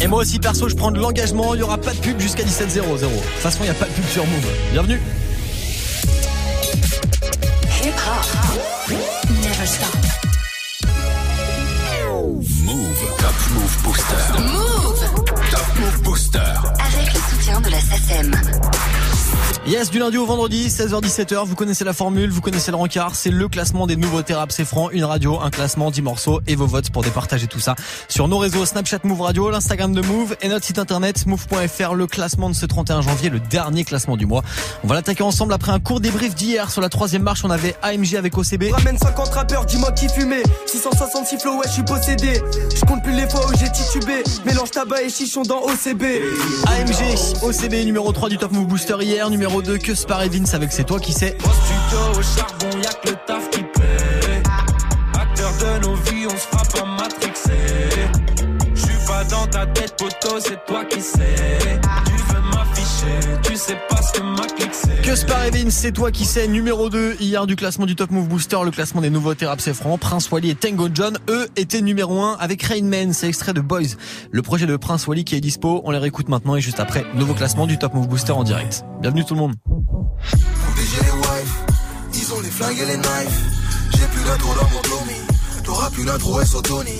[0.00, 2.42] Et moi aussi perso, je prends de l'engagement, il y aura pas de pub jusqu'à
[2.42, 3.10] 17 00 De toute
[3.40, 4.46] façon, il y a pas de pub sur Move.
[4.72, 5.00] Bienvenue.
[7.82, 8.92] Hip hop.
[9.42, 9.96] Never stop.
[12.64, 12.98] Move.
[13.18, 14.42] Top Move Booster.
[14.42, 15.00] Move.
[15.50, 16.38] Top Move Booster.
[16.38, 18.40] Avec le soutien de la SACEM.
[19.66, 23.30] Yes, du lundi au vendredi, 16h-17h, vous connaissez la formule, vous connaissez le rencard, c'est
[23.30, 26.68] le classement des nouveaux rap c'est franc, une radio, un classement, 10 morceaux et vos
[26.68, 27.74] votes pour départager tout ça
[28.08, 32.06] sur nos réseaux Snapchat Move Radio, l'Instagram de Move et notre site internet move.fr, le
[32.06, 34.44] classement de ce 31 janvier, le dernier classement du mois.
[34.84, 37.74] On va l'attaquer ensemble après un court débrief d'hier sur la troisième marche, on avait
[37.82, 38.70] AMG avec OCB.
[38.70, 42.40] Ramène 50 rappeurs, dis-moi qui fumait 666 flow, ouais, je suis possédé.
[42.72, 44.22] Je compte plus les fois où j'ai titubé.
[44.44, 46.04] Mélange tabac et chichon dans OCB.
[46.68, 50.54] AMG, OCB numéro 3 du Top Move Booster hier, numéro 2 que Spar et Vince
[50.54, 51.36] avec C'est toi qui sais.
[51.44, 54.42] Au studio, au charbon, y'a que le taf qui paie.
[55.14, 58.10] Acteur de nos vies, on se frappe à matrixer.
[58.74, 61.80] J'suis pas dans ta tête, poteau, c'est toi qui sais.
[63.56, 65.00] Tu sais pas ce que ma clique c'est.
[65.00, 68.70] Que c'est toi qui sais, numéro 2 hier du classement du Top Move Booster, le
[68.70, 69.96] classement des nouveaux rap c'est franc.
[69.96, 73.62] Prince Wally et Tango John, eux, étaient numéro 1 avec Rain Man, c'est extrait de
[73.62, 73.96] Boys.
[74.30, 77.06] Le projet de Prince Wally qui est dispo, on les réécoute maintenant et juste après,
[77.14, 78.84] nouveau classement du Top Move Booster en direct.
[79.00, 79.54] Bienvenue tout le monde.
[79.64, 81.54] Protéger les wives,
[82.12, 83.40] ils ont les flingues et les knives.
[83.92, 85.16] J'ai plus d'intro dans mon Tommy,
[85.64, 86.90] t'auras plus d'intro et Tony.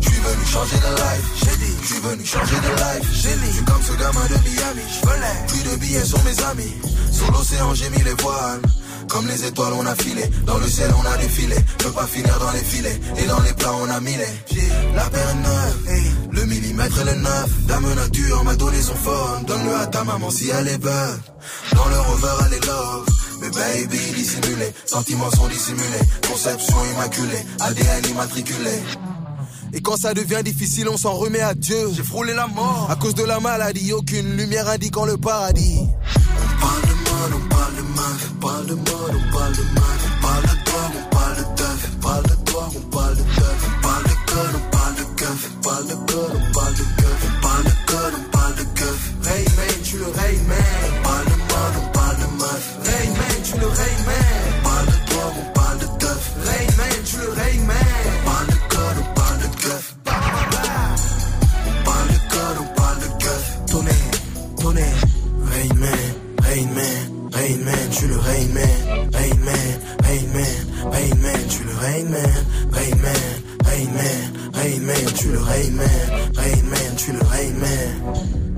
[0.00, 3.08] Je suis venu changer de life, j'ai dit, je suis venu changer de life.
[3.12, 6.74] J'ai suis comme ce gamin de Miami, je plus de billets sur mes amis.
[7.12, 8.62] Sur l'océan, j'ai mis les voiles.
[9.08, 10.24] Comme les étoiles, on a filé.
[10.44, 11.56] Dans le ciel, on a défilé.
[11.80, 13.00] Je veux pas finir dans les filets.
[13.16, 14.58] Et dans les plats, on a mis les.
[14.94, 16.30] La paire est neuve.
[16.32, 17.48] Le millimètre et le neuf.
[17.66, 19.44] Dame nature m'a donné son phone.
[19.46, 21.20] Donne-le à ta maman si elle est bonne.
[21.74, 23.06] Dans le rover, elle est love.
[23.40, 24.74] Mais baby, dissimulé.
[24.84, 26.04] Sentiments sont dissimulés.
[26.28, 27.46] Conception immaculée.
[27.60, 28.82] ADN immatriculé.
[29.72, 31.90] Et quand ça devient difficile, on s'en remet à Dieu.
[31.94, 32.88] J'ai frôlé la mort.
[32.90, 35.80] À cause de la maladie, aucune lumière indiquant le paradis.
[35.80, 38.30] On parle de mode, on parle de meuf.
[38.32, 40.00] On parle de mode, on parle de meuf.
[40.08, 41.90] On parle de drogue, on parle de teuf.
[41.92, 43.60] On parle de drogue, on parle de teuf.
[43.68, 45.50] On parle de code, on parle de keuf.
[45.50, 47.20] On parle de code, on parle de keuf.
[47.28, 49.00] On parle de code, on parle de keuf.
[49.22, 50.56] Rayman, tu le Rayman.
[50.88, 52.64] On parle de mode, on parle de meuf.
[52.84, 54.38] Rayman, tu le Rayman.
[54.48, 56.22] On parle de drogue, on parle de teuf.
[56.44, 57.77] Rayman, tu le Rayman.
[66.58, 69.12] Rayman, Rayman, Rayman, tu le Rayman.
[69.14, 72.32] Rayman, Rayman, Rayman, tu le Rayman.
[72.72, 73.22] Rayman,
[73.64, 76.34] Rayman, Rayman, tu le Rayman.
[76.34, 78.57] Rayman, tu le Rayman.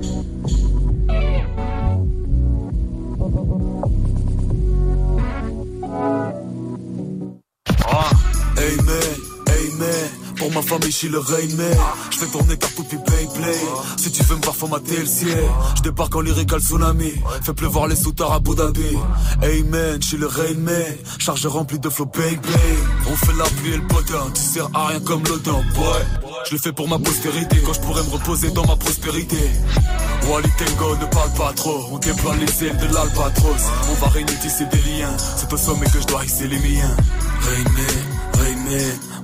[10.41, 11.77] pour ma famille je suis le Rain Man
[12.09, 13.59] Je fais tourner cartouche puis play play
[13.95, 15.43] Si tu veux me voir formater le ciel
[15.77, 17.13] Je débarque en lyrical tsunami.
[17.43, 18.97] Fais pleuvoir les soutards à Abu Dhabi.
[19.69, 22.79] Man, je suis le Rain Man Charge remplie de flow bang bang
[23.11, 26.01] On fait la pluie et le potin Tu sers à rien comme l'odin boy.
[26.49, 27.57] Je le fais pour ma postérité.
[27.63, 29.37] Quand je pourrais me reposer dans ma prospérité.
[30.27, 31.85] Wally Tango ne parle pas trop.
[31.91, 33.63] On déploie les ailes de l'albatros.
[33.91, 36.95] On va régner tisser des liens C'est au sommet que je dois hisser les miens.
[37.41, 38.10] Rain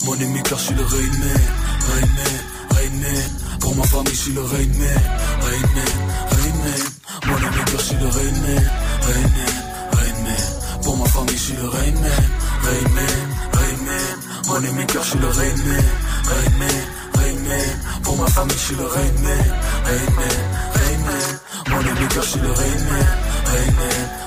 [0.06, 1.42] Mon ennemi car je suis le Rain Man
[1.88, 2.36] Rain Man,
[2.72, 5.02] Rain Man Pour ma famille je suis le Rain Man
[5.42, 5.94] Rain Man,
[6.32, 6.84] Rain Man
[7.28, 8.72] Mon ennemi car je suis le Rain Man
[9.04, 9.56] Rain Man,
[9.94, 12.24] Rain Man Pour ma famille je suis le Rain Man
[12.64, 15.86] Rain Man, Rain Man Mon ennemi car je suis le Rain Man
[16.26, 16.80] Rain Man,
[17.16, 19.46] Rain Man Pour ma famille je suis le Rain Man
[19.86, 20.38] Rain Man,
[20.76, 24.27] Rain Man Mon ennemi car je suis le Rain Man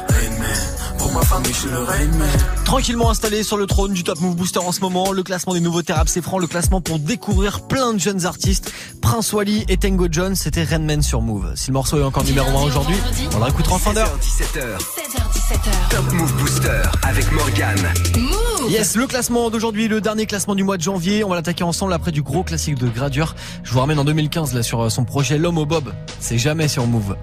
[1.11, 2.29] Pour ma famille je suis le Rain Man
[2.65, 5.61] Tranquillement installé sur le trône du Top Move Booster en ce moment, le classement des
[5.61, 8.73] nouveaux rap c'est franc, le classement pour découvrir plein de jeunes artistes.
[9.03, 11.51] Prince Wally et Tango John, c'était Redman sur Move.
[11.57, 12.95] Si le morceau est encore numéro 1 aujourd'hui,
[13.35, 14.17] on le réécoutera en fin d'heure.
[14.21, 14.79] 17h.
[14.79, 15.91] 16h17h.
[15.91, 17.79] Top Move Booster avec Morgan.
[18.17, 18.71] Move.
[18.71, 21.25] Yes, le classement d'aujourd'hui, le dernier classement du mois de janvier.
[21.25, 23.35] On va l'attaquer ensemble après du gros classique de Gradure.
[23.65, 25.93] Je vous ramène en 2015 là sur euh, son projet L'homme au Bob.
[26.21, 27.17] C'est jamais sur Move.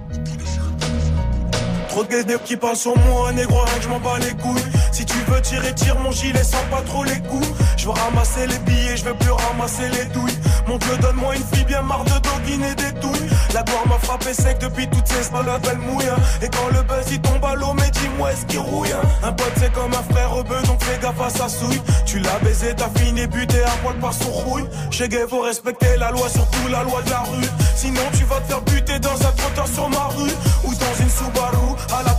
[1.98, 4.62] Trop de gueudeux qui parlent sur moi, négro, que je m'en bats les couilles.
[4.92, 7.48] Si tu veux tirer, tire mon gilet sans pas trop les coups.
[7.76, 10.38] Je veux ramasser les billets, je veux plus ramasser les douilles.
[10.68, 13.30] Mon Dieu, donne-moi une fille bien marre de doguiner des douilles.
[13.54, 15.46] La gloire m'a frappé sec depuis toutes ces semaines,
[15.80, 16.06] mouille.
[16.08, 16.18] hein.
[16.42, 19.02] Et quand le buzz il tombe à l'eau, mais dis-moi est-ce qu'il rouille hein.
[19.24, 21.82] Un pote c'est comme un frère rebeu, donc fais gaffe à sa souille.
[22.06, 24.66] Tu l'as baisé, t'as fini buté à poil par son rouille.
[24.92, 27.48] Chez Gay, faut respecter la loi, surtout la loi de la rue.
[27.76, 30.32] Sinon tu vas te faire buter dans un trottoir sur ma rue.
[30.66, 32.14] Ou dans une Subaru, à la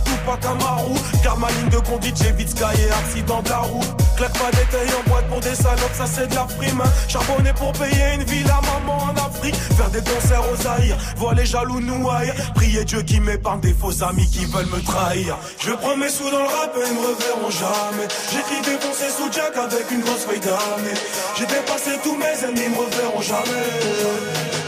[1.23, 3.89] Car ma ligne de conduite, j'ai vite sky et accident de la route.
[4.15, 6.83] Claque pas des en boîte pour des salopes, ça c'est de la prime.
[7.07, 9.55] Charbonner pour payer une ville à maman en Afrique.
[9.55, 12.33] Faire des concerts aux Zaïre, voir les jaloux nous haïr.
[12.53, 15.35] Prier Dieu qui m'épargne des faux amis qui veulent me trahir.
[15.59, 18.07] Je prends mes sous dans le rap et ils me reverront jamais.
[18.31, 20.97] J'écris défoncer sous Jack avec une grosse feuille d'année.
[21.37, 23.65] J'ai dépassé tous mes ennemis, me reverront jamais.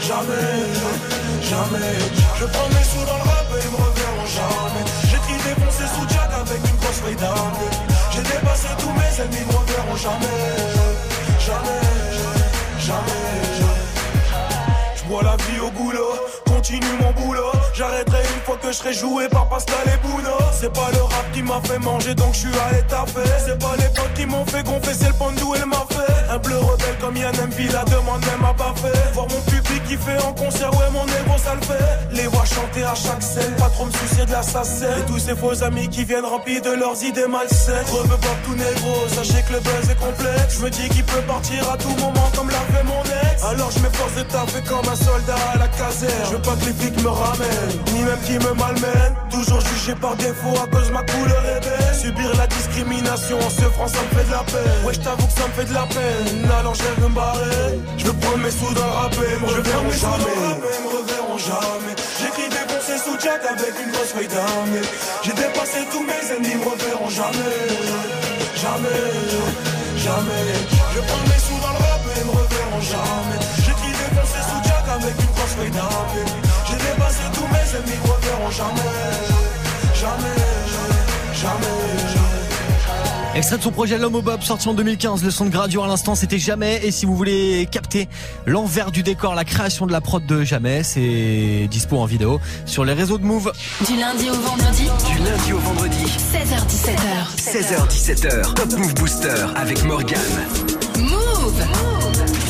[0.02, 0.66] Jamais,
[1.48, 1.98] jamais.
[2.40, 3.41] Je prends mes sous dans le rap
[8.10, 10.26] J'ai dépassé tous mes ennemis, me reverront jamais.
[10.26, 10.71] Jamais,
[18.72, 20.36] je serai joué par Pascal et Bouno.
[20.58, 23.28] C'est pas le rap qui m'a fait manger donc je suis allé taper.
[23.44, 26.30] C'est pas les potes qui m'ont fait gonfler, c'est le pandou elle m'a fait.
[26.30, 29.12] Un bleu rebelle comme Yann MV, la demande même a pas fait.
[29.12, 32.16] Voir mon public qui fait en concert, ouais mon égo ça le fait.
[32.16, 35.00] Les voir chanter à chaque scène, pas trop me soucier de la sacelle.
[35.00, 37.84] Et tous ces faux amis qui viennent remplis de leurs idées malsaines.
[37.90, 40.36] Reveux pas tout négro, sachez que le buzz est complet.
[40.48, 43.44] Je me dis qu'il peut partir à tout moment comme l'a fait mon ex.
[43.44, 46.24] Alors je m'efforce de taffer comme un soldat à la caserne.
[46.24, 49.16] Je veux pas que les flics me ramènent, ni même qu'ils me malmènent.
[49.30, 51.94] Toujours jugé par défaut à cause ma couleur est belle.
[51.94, 54.84] Subir la discrimination en France, ça me fait de la peine.
[54.84, 56.50] Ouais, je t'avoue que ça me fait de la peine.
[56.58, 57.80] Alors je vais me barrer.
[57.98, 60.38] Je veux prendre mes sous dans le rap et me reverront jamais.
[60.84, 61.94] me reverront jamais.
[62.20, 64.86] J'écris défoncer sous Jack avec une grosse feuille d'armée.
[65.22, 67.56] J'ai dépassé tous mes ennemis, me reverront jamais.
[68.62, 69.02] Jamais,
[69.96, 70.46] jamais.
[70.94, 73.40] Je prends mes sous dans le rap et me reverront jamais.
[73.64, 76.41] J'écris défoncer sous Jack avec une grosse feuille d'armée.
[76.92, 78.80] J'ai dépassé tous mes ennemis, me reverront jamais.
[79.94, 80.36] Jamais,
[80.66, 81.92] jamais, jamais.
[83.34, 85.86] Extrait de son projet L'Homme au Bob sorti en 2015, le son de Gradueur à
[85.88, 88.08] l'instant c'était Jamais et si vous voulez capter
[88.44, 92.84] l'envers du décor, la création de la prod de Jamais, c'est dispo en vidéo sur
[92.84, 93.50] les réseaux de Move.
[93.86, 97.38] Du lundi au vendredi, Du lundi au vendredi, 16h17h.
[97.38, 100.20] 16h17h, Top Move Booster avec Morgan.
[100.98, 101.08] Move
[101.54, 102.41] Move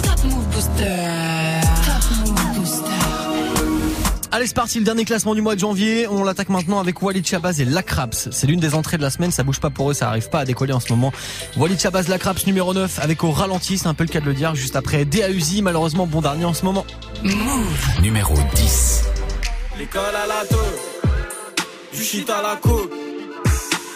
[4.34, 7.26] Allez c'est parti, le dernier classement du mois de janvier, on l'attaque maintenant avec Walid
[7.26, 8.30] Chabaz et Lacraps.
[8.30, 10.38] C'est l'une des entrées de la semaine, ça bouge pas pour eux, ça arrive pas
[10.40, 11.12] à décoller en ce moment.
[11.58, 14.32] Walid Chabaz, Lacraps numéro 9 avec au ralenti, c'est un peu le cas de le
[14.32, 16.86] dire, juste après DAUZI, malheureusement bon dernier en ce moment.
[18.00, 19.04] Numéro 10.
[19.78, 20.78] L'école à la tôle,
[21.92, 22.90] du shit à la côte.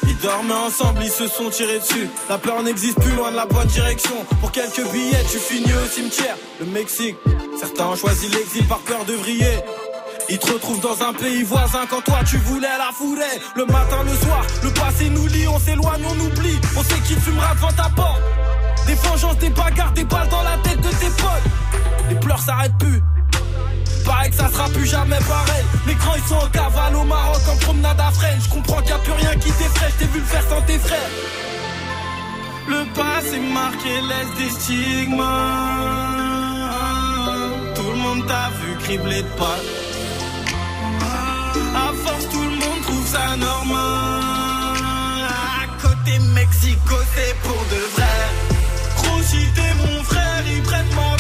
[0.07, 2.09] Ils dormaient ensemble, ils se sont tirés dessus.
[2.29, 4.15] La peur n'existe plus loin de la bonne direction.
[4.41, 6.37] Pour quelques billets, tu finis au cimetière.
[6.61, 7.17] Le Mexique,
[7.59, 9.63] certains ont choisi l'exil par peur de vriller.
[10.29, 13.41] Ils te retrouvent dans un pays voisin quand toi tu voulais la fourrer.
[13.55, 16.59] Le matin, le soir, le passé nous lie, on s'éloigne, on oublie.
[16.77, 18.21] On sait qui fumera devant ta porte.
[18.87, 22.09] Des vengeances, des bagarres, des balles dans la tête de tes potes.
[22.09, 23.01] Les pleurs s'arrêtent plus.
[24.05, 25.65] Pareil que ça sera plus jamais pareil.
[25.87, 28.41] Les grands ils sont en cavale au Maroc en promenade à Fresnes.
[28.43, 30.63] Je comprends qu'il n'y a plus rien qui t'effraie, je t'ai vu le faire sans
[30.63, 31.11] tes frères.
[32.69, 35.25] Le passé marqué laisse des stigmas.
[37.75, 39.86] Tout le monde t'a vu cribler de pas.
[41.77, 44.77] À force, tout le monde trouve ça normal.
[45.63, 48.17] À côté Mexico, c'est pour de vrai.
[48.97, 49.21] Gros,
[49.85, 51.16] mon frère, ils prennent ma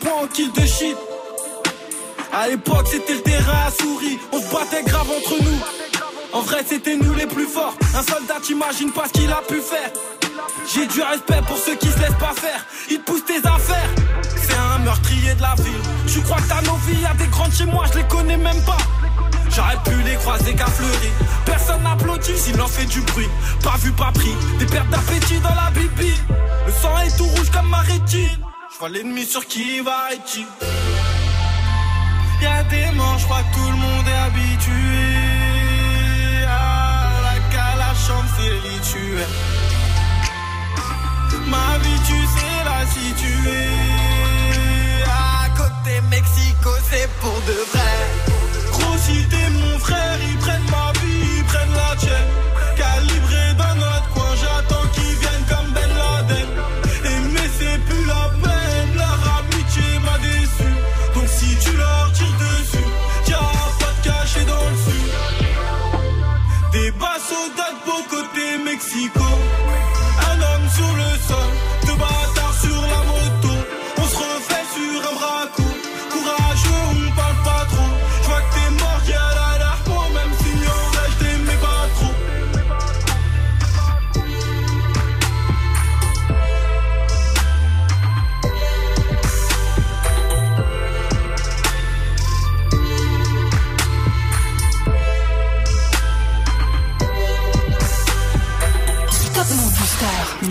[0.00, 0.96] son point en kill de shit.
[2.32, 4.18] À l'époque, c'était le terrain à souris.
[4.32, 5.58] On se battait grave entre nous.
[6.32, 7.74] En vrai, c'était nous les plus forts.
[7.94, 9.90] Un soldat, t'imagines pas ce qu'il a pu faire.
[10.72, 12.64] J'ai du respect pour ceux qui se laissent pas faire.
[12.90, 13.90] Ils poussent tes affaires.
[14.36, 15.82] C'est un meurtrier de la ville.
[16.06, 18.62] Tu crois que t'as nos vies, y'a des grandes chez moi, je les connais même
[18.62, 18.78] pas.
[19.50, 21.10] J'aurais pu les croiser qu'à fleurir.
[21.44, 23.28] Personne n'applaudit s'il en fait du bruit.
[23.64, 24.34] Pas vu, pas pris.
[24.60, 26.12] Des pertes d'appétit dans la bibi.
[26.66, 27.80] Le sang est tout rouge comme ma
[28.80, 30.46] vois l'ennemi sur qui va et qui?
[32.40, 34.74] Y'a des manches, je crois que tout le monde est habitué.
[36.48, 39.32] À la calachante, c'est rituel.
[41.52, 43.68] Ma vie, tu sais la situer.
[45.06, 47.96] À côté Mexico, c'est pour de vrai.
[48.72, 50.99] Gros, si t'es mon frère, ils prennent ma vie.
[68.80, 69.29] México.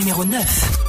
[0.09, 0.79] Numéro 9.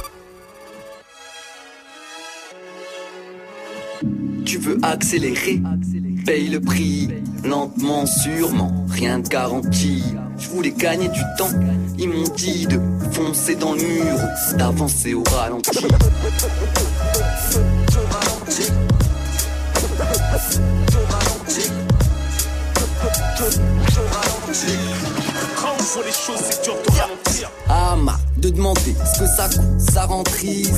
[4.45, 5.61] Tu veux accélérer,
[6.25, 7.07] paye le prix,
[7.43, 10.03] lentement, sûrement, rien de garanti.
[10.39, 11.51] Je voulais gagner du temps,
[11.99, 12.79] ils m'ont dit de
[13.11, 14.17] foncer dans le mur,
[14.57, 15.69] d'avancer au ralenti.
[15.71, 15.87] Quand
[25.05, 25.10] on
[25.99, 27.51] les choses, c'est dur de ralentir.
[27.67, 30.73] Ah, marre de demander ce que ça coûte, ça rend triste.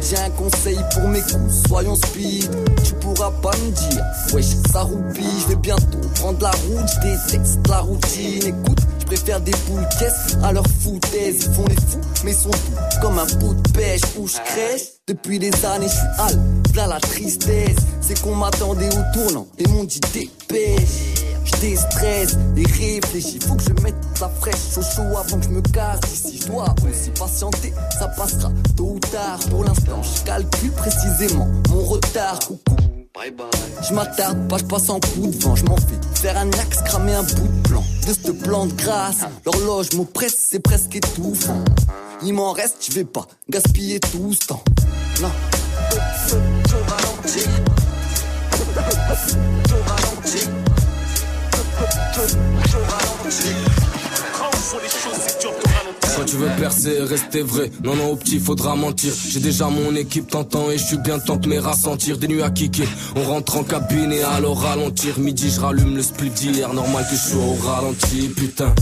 [0.00, 2.50] J'ai un conseil pour mes coups, soyons speed.
[2.84, 5.40] Tu pourras pas me dire, wesh, ça roupille.
[5.42, 8.46] Je vais bientôt prendre la route, je déteste la routine.
[8.46, 11.46] Écoute, préfère des boules caisses à leur foutaise.
[11.46, 14.82] Ils font les fous, mais sont tout comme un pot de pêche où je crèche.
[15.06, 16.38] Depuis des années, je suis hal,
[16.74, 17.76] là la tristesse.
[18.02, 21.24] C'est qu'on m'attendait au tournant et m'ont dit dépêche.
[21.44, 23.38] Je déstresse et réfléchis.
[23.40, 26.00] Faut que je mette la fraîche au chaud avant que je me casse.
[26.12, 27.72] Ici, je dois aussi patienter.
[27.98, 29.38] Ça passera tôt ou tard.
[29.48, 32.38] Pour l'instant, je calcule précisément mon retard.
[32.40, 32.77] Coucou.
[33.18, 33.34] Bye.
[33.88, 35.56] Je m'attarde pas, je passe en coup de vent.
[35.56, 37.84] Je m'en fais faire un axe, cramer un bout de plan.
[38.06, 39.24] De ce plan de grâce.
[39.44, 41.64] L'horloge m'oppresse, c'est presque étouffant.
[42.22, 44.62] Il m'en reste, je vais pas gaspiller tout ce temps.
[45.20, 45.30] Non.
[54.32, 55.67] Quand on voit les choses, c'est dur.
[56.18, 57.70] Quand tu veux percer, rester vrai.
[57.84, 59.12] Non, non, au petit, faudra mentir.
[59.28, 62.18] J'ai déjà mon équipe t'entend et je suis bien temps de me rassentir.
[62.18, 62.88] Des nuits à kicker.
[63.14, 65.20] On rentre en cabine et alors ralentir.
[65.20, 66.74] Midi, je rallume le split d'hier.
[66.74, 68.74] Normal que je sois au ralenti, putain.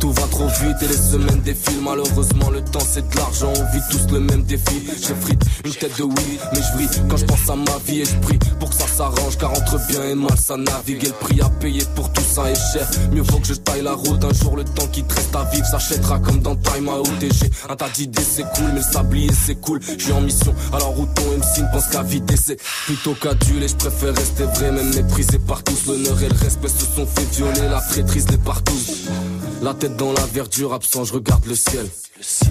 [0.00, 1.80] Tout va trop vite et les semaines défilent.
[1.80, 3.52] Malheureusement, le temps c'est de l'argent.
[3.56, 4.82] On vit tous le même défi.
[5.00, 8.00] J'ai frite une tête de oui, mais je vrille quand je pense à ma vie
[8.00, 8.16] et je
[8.58, 9.38] pour que ça s'arrange.
[9.38, 11.04] Car entre bien et mal, ça navigue.
[11.04, 12.90] Et le prix à payer pour tout ça est cher.
[13.12, 14.24] Mieux vaut que je taille la route.
[14.24, 16.88] Un jour, le temps qui te reste à vivre s'achètera comme dans Time.
[17.20, 19.80] Et j'ai un tas d'idées, c'est cool, mais le sablier c'est cool.
[19.98, 22.36] Je suis en mission, alors où ton MC ne pense qu'à vider.
[22.36, 23.68] C'est plutôt qu'aduler.
[23.68, 25.86] Je préfère rester vrai, même méprisé par tous.
[25.86, 27.68] L'honneur et le respect se sont fait violer.
[27.70, 28.78] La traîtrise les partout.
[29.62, 31.88] La tête dans la verdure, absent, je regarde le ciel.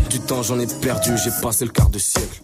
[0.10, 2.42] Du temps j'en ai perdu, j'ai passé le quart de siècle.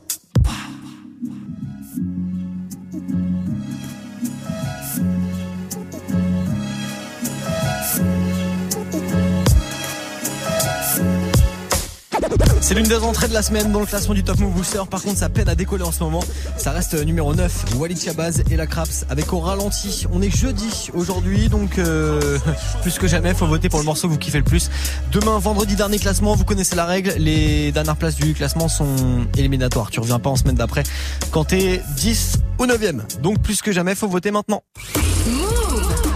[12.67, 14.81] C'est l'une des entrées de la semaine dans le classement du Top Move Booster.
[14.91, 16.19] Par contre, ça peine à décoller en ce moment.
[16.57, 20.05] Ça reste euh, numéro 9, Walid Chabaz et la Craps avec au ralenti.
[20.11, 22.37] On est jeudi aujourd'hui, donc euh,
[22.81, 24.69] plus que jamais, faut voter pour le morceau que vous kiffez le plus.
[25.13, 27.13] Demain, vendredi, dernier classement, vous connaissez la règle.
[27.17, 28.97] Les dernières places du classement sont
[29.37, 29.89] éliminatoires.
[29.89, 30.83] Tu reviens pas en semaine d'après
[31.31, 32.99] quand t'es 10 ou 9ème.
[33.21, 34.61] Donc plus que jamais, faut voter maintenant.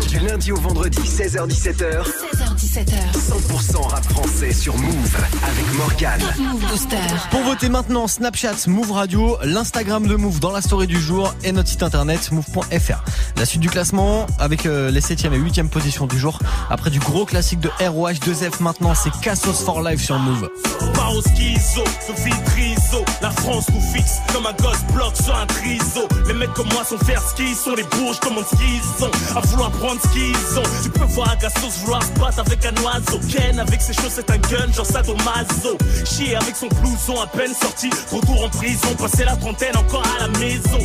[0.10, 3.12] Du lundi au vendredi, 16h-17h, 16h17h.
[3.12, 6.22] 100% rap français sur Move avec Morgane.
[6.22, 6.96] Top Move Booster.
[7.32, 11.52] Pour voter maintenant, Snapchat, Move Radio, l'Instagram de Move dans la story du jour et
[11.52, 13.04] notre site internet move.fr.
[13.36, 16.40] La suite du classement avec euh, les 7e et 8e positions du jour.
[16.70, 20.50] Après du gros classique de ROH 2F maintenant, c'est Cassos for Life sur Move.
[20.94, 21.84] Pas au schizo.
[23.22, 26.08] La France nous fixe comme un gosse bloc sur un triso.
[26.28, 29.12] Les mecs comme moi sont faire ce qu'ils sont, les bourges commandent ce qu'ils sont.
[29.36, 30.21] À vouloir prendre ce qu'ils
[30.84, 33.20] Tu peux voir un gassos vouloir se battre avec un oiseau.
[33.32, 35.78] Ken avec ses c'est un gun, genre sadomaso.
[36.06, 37.90] Chier avec son blouson à peine sorti.
[38.12, 40.80] Retour en prison, passer la trentaine encore à la maison.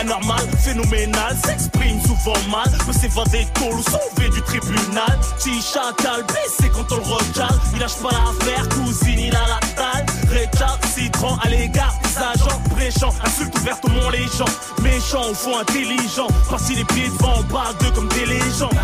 [0.00, 2.70] Anormal, phénoménal, s'exprime souvent mal.
[2.86, 5.18] Peut s'évader tôt ou sauver du tribunal.
[5.42, 5.92] Chicha,
[6.28, 7.60] baissé quand on le regarde.
[7.74, 10.06] Il lâche pas l'affaire, cousine, il a la taille.
[10.30, 12.60] Récalcitrant à l'égard des agents.
[12.70, 14.44] Bréchant, insulte ouverte au mont les gens.
[14.82, 16.28] Méchant au fond intelligent.
[16.50, 18.78] Parti les pieds devant, on d'eux comme des légendes.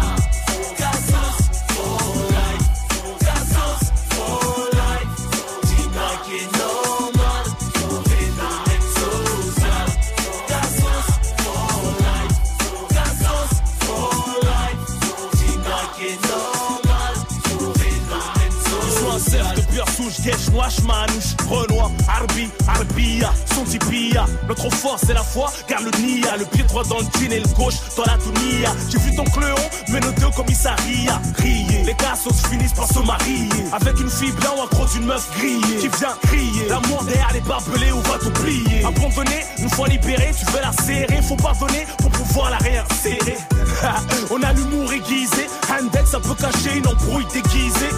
[20.53, 24.27] Noix, manouche, renoir, arbi, arbia, son tipia.
[24.49, 27.41] Notre force c'est la foi, car le nia, le pied droit dans le jean et
[27.41, 28.71] le gauche dans la tunia.
[28.91, 29.55] J'ai vu ton cléon,
[29.89, 31.83] mais nos deux commissariat, rier.
[31.85, 33.49] Les cassos finissent par se marier.
[33.73, 35.79] Avec une fille blanche ou un gros d'une meuf grillée.
[35.81, 38.85] Qui vient crier, l'amour derrière les barbelés ou va t'oublier?
[38.85, 41.23] Abandonné, une fois libéré, tu veux la serrer.
[41.23, 43.37] Faut pardonner pour pouvoir la réinsérer.
[44.31, 47.91] On a l'humour aiguisé, Index ça peut cacher une embrouille déguisée.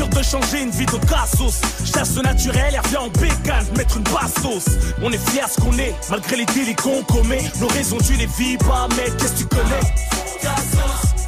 [0.00, 1.60] De changer une vie de cassos.
[1.84, 4.64] Chasse naturel, elle revient en bécane, mettre une bastos.
[5.02, 7.44] On est fiers ce qu'on est, malgré les délits qu'on commet.
[7.60, 11.19] Nos raisons, tu les vis pas, mais qu'est-ce que tu connais?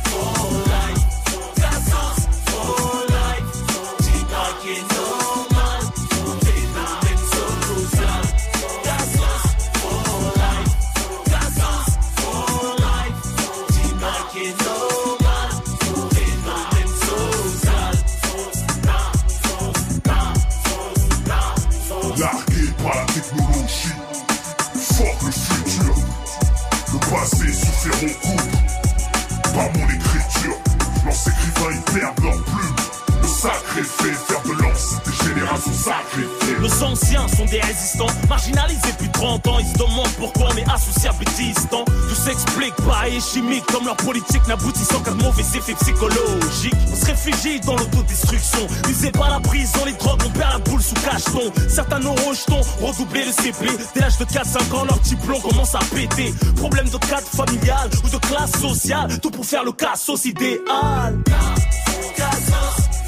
[28.02, 28.42] Passé
[36.62, 39.59] Nos anciens sont des résistants, marginalisés depuis 30 ans.
[39.59, 41.85] Ils se demandent pourquoi on est associables et distants.
[41.85, 46.76] Tout s'explique pas et chimique, comme leur politique n'aboutissant qu'à de mauvais effets psychologiques.
[46.92, 48.69] On se réfugie dans l'autodestruction.
[48.88, 51.52] Usés par la prison, les drogues, on perd la boule sous cacheton.
[51.69, 53.66] Certains nos rejetons, redoubler le CP.
[53.95, 56.33] Dès l'âge de 4-5 ans, leur diplôme commence à péter.
[56.54, 59.19] Problème de cadre familial ou de classe sociale.
[59.21, 61.19] Tout pour faire le cassos idéal.
[62.16, 63.01] Cassos for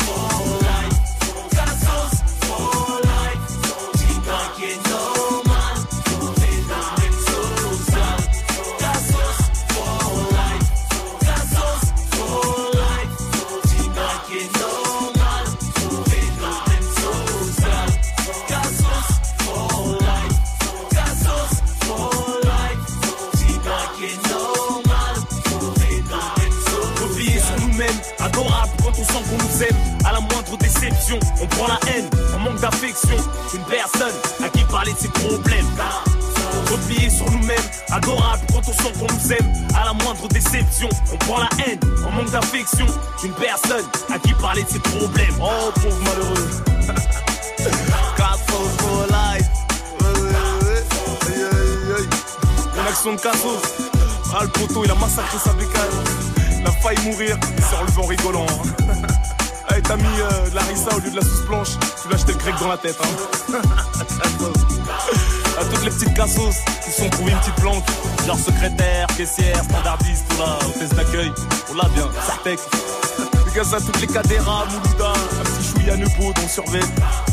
[73.75, 76.81] à toutes les cadéras, Moulouda, un petit chouïa Neupo, dont survêt.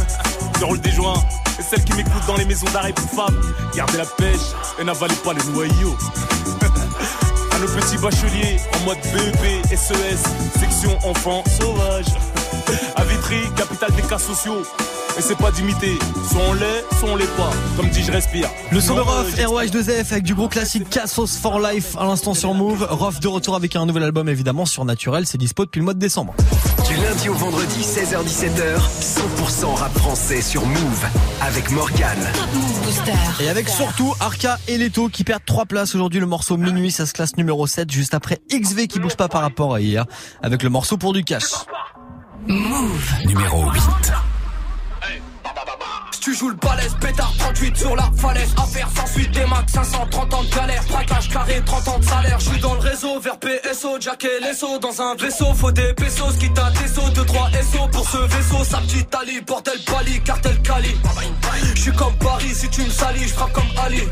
[0.59, 1.21] Je roule des joints.
[1.59, 3.39] Et celles qui m'écoutent dans les maisons d'arrêt pour femmes,
[3.75, 5.95] gardez la pêche et n'avalez pas les noyaux.
[7.55, 12.13] à nos petits bacheliers en mode BEP, SES, section enfants sauvages.
[12.95, 14.63] À Vitry, capitale des cas sociaux.
[15.17, 17.51] Et c'est pas d'imiter, soit on l'est, soit on l'est pas.
[17.75, 18.49] Comme dit, je respire.
[18.71, 22.33] Le son de Rof, euh, ROH2F avec du gros classique Cassos for Life à l'instant
[22.33, 22.87] sur Move.
[22.89, 25.93] Rof de retour avec un nouvel album évidemment sur Naturel, c'est dispo depuis le mois
[25.93, 26.33] de décembre.
[26.87, 28.79] Du lundi au vendredi, 16h-17h,
[29.41, 31.05] 100% rap français sur Move
[31.41, 32.17] avec Morgan.
[33.41, 36.21] Et avec surtout Arca et Leto qui perdent 3 places aujourd'hui.
[36.21, 39.41] Le morceau Minuit, ça se classe numéro 7 juste après XV qui bouge pas par
[39.41, 40.05] rapport à hier
[40.41, 41.51] avec le morceau pour du cash.
[42.47, 43.13] Move.
[43.25, 43.81] Numéro 8.
[46.21, 48.53] Tu joues le balèze, pétard 38 sur la falaise.
[48.55, 50.83] Affaire sans suite, des max 530 ans de galère.
[50.87, 52.39] Braquage carré, 30 ans de salaire.
[52.39, 54.77] Je suis dans le réseau vers PSO, Jack et Lesso.
[54.77, 56.37] Dans un vaisseau, faut des pesos.
[56.39, 58.63] Quitte à des sauts, 2 3 SO pour ce vaisseau.
[58.63, 60.95] Sa petite Ali, bordel Bali, cartel Cali.
[61.73, 64.03] Je suis comme Paris, si tu me salis, je frappe comme Ali.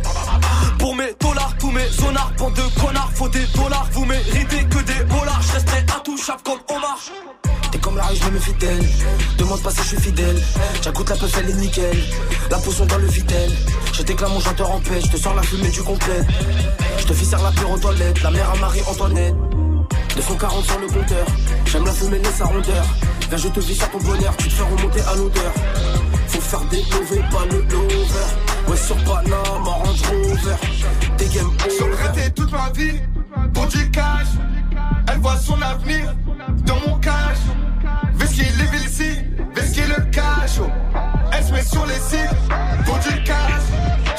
[0.80, 3.12] Pour mes dollars, tous mes zonards, bande de connards.
[3.13, 5.41] Faut des dollars, vous méritez que des dollars.
[5.43, 6.98] Je resterai intouchable comme Omar.
[7.72, 8.84] T'es comme la je me fidèle.
[9.38, 10.41] Demande pas si je suis fidèle.
[10.82, 11.98] J'agoute la peuf, elle est nickel.
[12.49, 13.51] La potion dans le vitel.
[13.93, 15.01] Je déclame mon chanteur en paix.
[15.01, 16.21] Je te sors la fumée du complet.
[16.99, 18.23] Je te fais la pure aux toilettes.
[18.23, 19.35] La mère à Marie-Antoinette.
[20.15, 21.25] 240 sur le compteur.
[21.65, 22.85] J'aime la fumée, laisse sa rondeur.
[23.29, 24.35] Viens, je te vis à ton bonheur.
[24.38, 25.53] Tu te fais remonter à l'odeur.
[26.27, 26.81] Faut faire des
[27.31, 28.29] pas le lover.
[28.67, 30.55] Ouais, sur Panama, Range Rover.
[31.17, 32.99] Des game regretté toute ma vie
[33.53, 34.27] pour du cash.
[35.12, 36.15] Elle voit son avenir
[36.65, 37.38] dans mon cash.
[38.15, 39.19] Vesky, les villes ici,
[39.55, 40.59] le cash.
[41.49, 42.38] Se met sur les sites
[42.85, 43.63] pour du cash.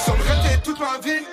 [0.05, 1.25] J'ai regretté toute ma vie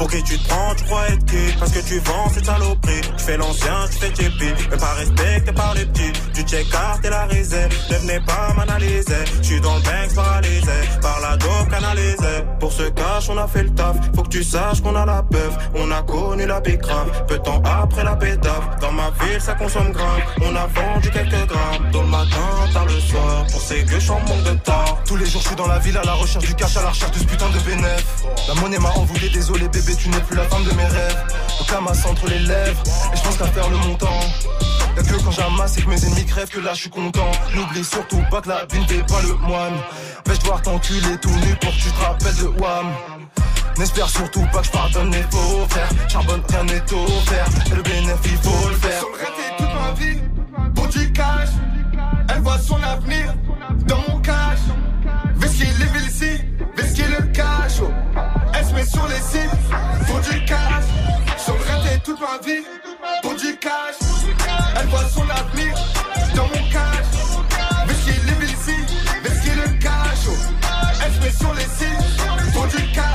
[0.00, 1.58] Pour qui tu te prends, tu crois être qui?
[1.58, 3.02] Parce que tu vends cette saloperie.
[3.18, 6.12] Tu fais l'ancien, tu fais tipi Mais pas respecté par les petits.
[6.32, 7.70] Tu check carte et la réserve.
[7.90, 9.24] Ne venez pas m'analyser.
[9.42, 10.72] Je suis dans le bank paralysé.
[11.02, 13.96] Par la dope canalisée Pour ce cash on a fait le taf.
[14.16, 17.42] Faut que tu saches qu'on a la peuf On a connu la grave Peu de
[17.42, 20.22] temps après la pétave Dans ma ville ça consomme grave.
[20.40, 21.90] On a vendu quelques grammes.
[21.92, 23.46] Dans le matin, tard le soir.
[23.52, 24.56] Pour ces gueux j'en manque de les
[25.30, 27.18] jours je suis dans la ville à la recherche du cash, à la recherche de
[27.18, 28.04] ce putain de bénéf.
[28.48, 31.24] La monnaie m'a envoûté, désolé bébé, tu n'es plus la femme de mes rêves.
[31.60, 34.20] Aucun masse entre les lèvres, et je pense qu'à faire le montant.
[34.96, 37.30] Y'a que quand j'amasse et que mes ennemis crèvent que là je suis content.
[37.54, 39.74] N'oublie surtout pas que la vie n'est pas le moine.
[40.26, 42.86] Vais-je devoir t'enculer tout nu pour que tu te rappelles de Wham?
[43.78, 45.90] N'espère surtout pas que je pardonne les faux frères.
[46.08, 47.46] Charbonne, rien n'est offert.
[47.70, 49.00] Et le bénéfice, il faut le faire.
[49.00, 50.18] J'ai regretté toute ma vie
[50.74, 51.50] pour du cash.
[52.28, 53.34] Elle voit son avenir.
[55.60, 56.40] Vérifier les villes
[56.74, 57.92] vesquer le cachot.
[58.54, 59.50] Elle se met sur les sites?
[60.06, 60.84] Pour du cash.
[61.46, 62.64] J'en raté toute ma vie
[63.22, 63.96] pour du cash.
[64.80, 65.74] Elle voit son avenir
[66.34, 67.86] dans mon cash.
[67.86, 68.86] Vérifier les villes
[69.22, 70.38] vesquer le cachot.
[71.04, 72.52] Elle se met sur les sites?
[72.54, 73.10] Pour du cash.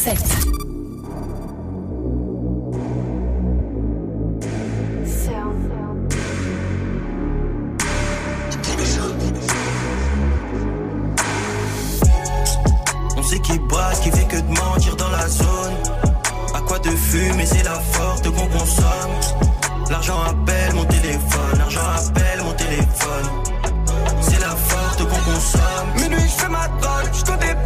[0.00, 0.16] 7.
[13.14, 15.46] On sait qui bosse, qui fait que de mentir dans la zone.
[16.54, 18.86] À quoi de fumer, c'est la forte qu'on consomme.
[19.90, 23.26] L'argent appelle mon téléphone, l'argent appelle mon téléphone.
[24.22, 25.88] C'est la forte qu'on consomme.
[25.96, 26.70] Minuit, je fais ma
[27.12, 27.59] je des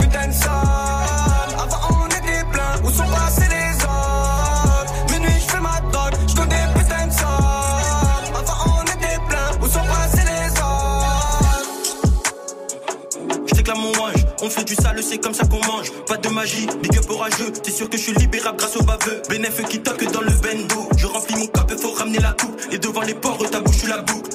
[14.65, 15.93] ange, on fait du sale, c'est comme ça qu'on mange.
[16.07, 17.53] Pas de magie, big up orageux.
[17.63, 19.23] T'es sûr que je suis libérable grâce au baveux.
[19.29, 20.89] Bénéf qui toque dans le bendo.
[20.97, 22.61] Je remplis mon cap, faut ramener la coupe.
[22.73, 24.31] Et devant les ports, ta bouche, la boucle.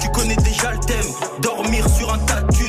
[0.00, 1.06] Tu connais déjà le thème,
[1.40, 2.66] dormir sur un tas de thunes.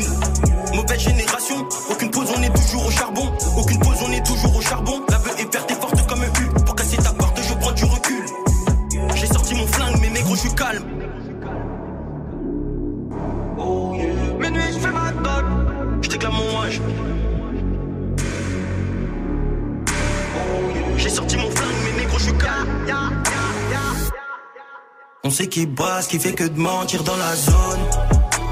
[25.57, 27.83] Qui bosse, qui fait que de mentir dans la zone.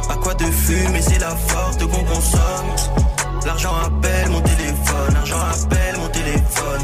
[0.09, 2.71] À quoi de fumer, c'est la forte qu'on consomme.
[3.45, 6.81] L'argent appelle mon téléphone, l'argent appelle mon téléphone.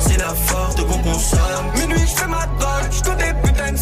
[0.00, 1.66] C'est la forte qu'on consomme.
[1.76, 3.76] Minuit, je fais ma drogue, je des putains de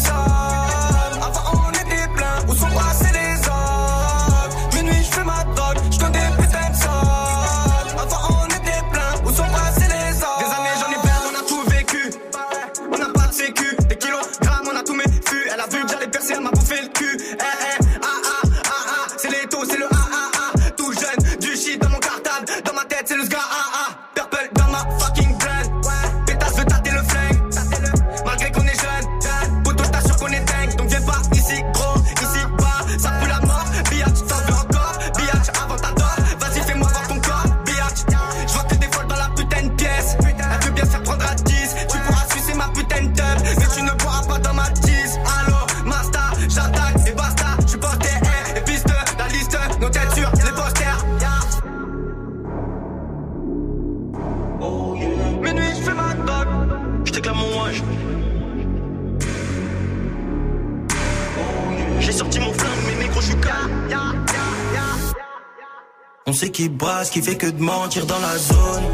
[66.57, 68.85] qui bosse, qui fait que de mentir dans la zone.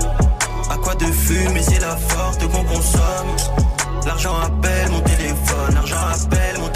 [0.69, 3.35] À quoi de fumer, c'est la forte qu'on consomme.
[4.05, 6.67] L'argent appelle mon téléphone, l'argent appelle mon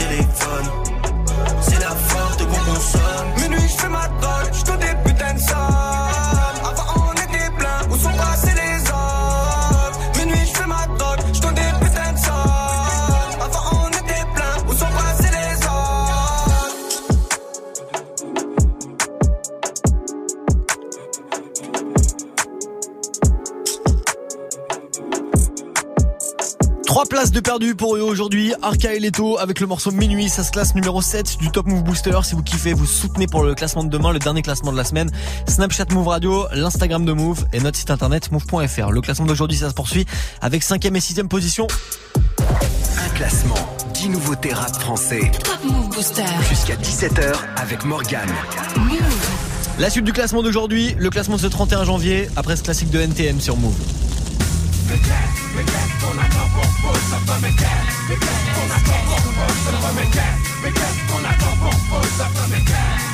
[27.37, 28.53] de perdu pour eux aujourd'hui.
[28.63, 31.83] Arca et Leto avec le morceau Minuit, ça se classe numéro 7 du Top Move
[31.83, 32.17] Booster.
[32.23, 34.83] Si vous kiffez, vous soutenez pour le classement de demain, le dernier classement de la
[34.83, 35.11] semaine.
[35.47, 38.89] Snapchat Move Radio, l'Instagram de Move et notre site internet move.fr.
[38.89, 40.07] Le classement d'aujourd'hui, ça se poursuit
[40.41, 41.67] avec cinquième et sixième position.
[42.39, 43.55] Un classement,
[43.93, 45.31] 10 nouveautés rap français.
[45.43, 46.23] Top Move Booster.
[46.49, 48.33] Jusqu'à 17h avec Morgane.
[49.77, 52.99] La suite du classement d'aujourd'hui, le classement de ce 31 janvier, après ce classique de
[52.99, 53.75] NTM sur Move.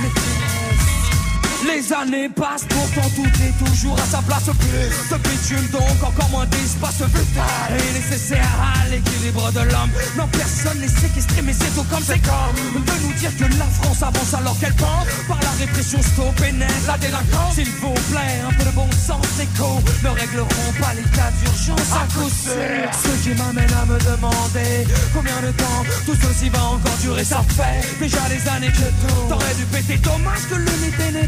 [0.03, 0.42] Les
[1.73, 4.43] Les années passent, pourtant tout est toujours à sa place.
[4.43, 9.89] Plus de bitume, donc encore moins d'espace vital et nécessaire à l'équilibre de l'homme.
[10.15, 13.65] Non, personne n'est séquestré, mais c'est tout comme c'est comme de nous dire que la
[13.65, 17.55] France avance alors qu'elle pense par la répression stop et net la délinquance.
[17.55, 22.05] S'il vous plaît, un peu de bon sens écho ne régleront pas cas d'urgence à
[22.13, 22.85] coup sûr.
[23.01, 27.23] Ce qui m'amène à me demander combien de temps tout ceci va encore durer.
[27.23, 29.97] Ça fait déjà des années que tout t'aurais dû péter.
[29.97, 31.27] Dommage que l'unité n'ait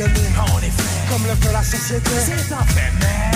[0.00, 0.82] effet.
[1.10, 2.10] Comme le veut la société.
[2.24, 3.32] C'est un fait mais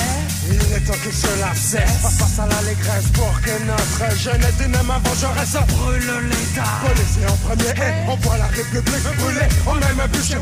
[0.48, 2.00] il est temps que cela cesse.
[2.02, 6.64] Face face à l'allégresse pour que notre jeunesse dyname avant Jaurès brûle l'État.
[6.86, 9.48] Policier en premier et on voit la République brûler.
[9.66, 10.38] On même bûcher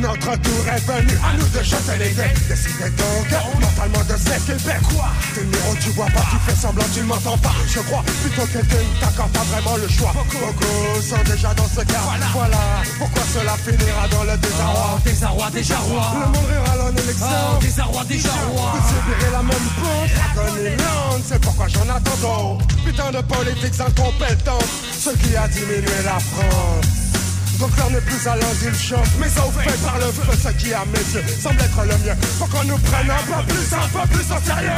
[0.00, 2.32] Notre tour est venu à nous de jeter les dés.
[2.48, 5.08] Décidez donc mentalement de s'équiper Quoi?
[5.34, 7.52] T'es numéro tu vois pas, tu fais semblant tu ne m'entends pas.
[7.68, 10.12] Je crois plutôt que tu ne t'accordes pas vraiment le choix.
[10.14, 12.00] Beaucoup sont déjà dans ce cas.
[12.32, 12.56] Voilà.
[12.98, 14.90] Pourquoi cela finira dans le désarroi?
[14.96, 19.32] Oh, désarroi, déjà roi Le monde rira en élection Oh, désarroi, déjà roi Vous subirez
[19.32, 24.64] la même pente Dragonland, c'est pourquoi j'en attends d'autres Putain de politiques incompétents
[24.98, 27.10] Ce qui a diminué la France
[27.60, 30.84] donc l'heure n'est plus à l'indulgence Mais ça fait par le feu Ce qui à
[30.86, 32.16] mes yeux semble être le mieux.
[32.38, 34.70] Faut qu'on nous prenne un peu plus, un peu plus au sérieux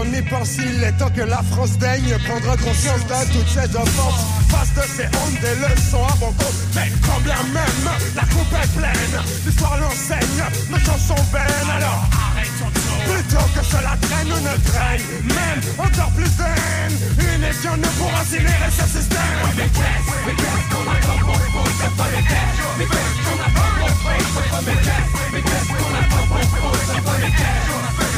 [0.00, 3.76] qu'on y pense, il est temps que la France daigne prendre conscience de toutes ces
[3.76, 4.24] offenses.
[4.48, 6.58] Face de ces hontes, des leçons à bon compte.
[6.74, 7.86] Mais quand bien même
[8.16, 11.70] la coupe est pleine, l'histoire l'enseigne, nos chansons vaines.
[11.76, 12.72] Alors arrêtons.
[13.04, 16.96] Plutôt que cela traîne, ne traîne même encore plus de haine.
[17.18, 19.36] Une étion ne pourra incinérer ce système.
[19.56, 23.38] Mais qu'est-ce, mais qu'est-ce qu'on a comme bon pour ce mais qu'est-ce, mais qu'est-ce qu'on
[23.40, 26.92] a comme bon pour ce mais qu'est-ce, mais qu'est-ce qu'on a comme bon pour ce
[26.92, 28.09] mais qu'est-ce qu'on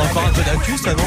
[0.00, 1.02] encore un peu d'actu ça non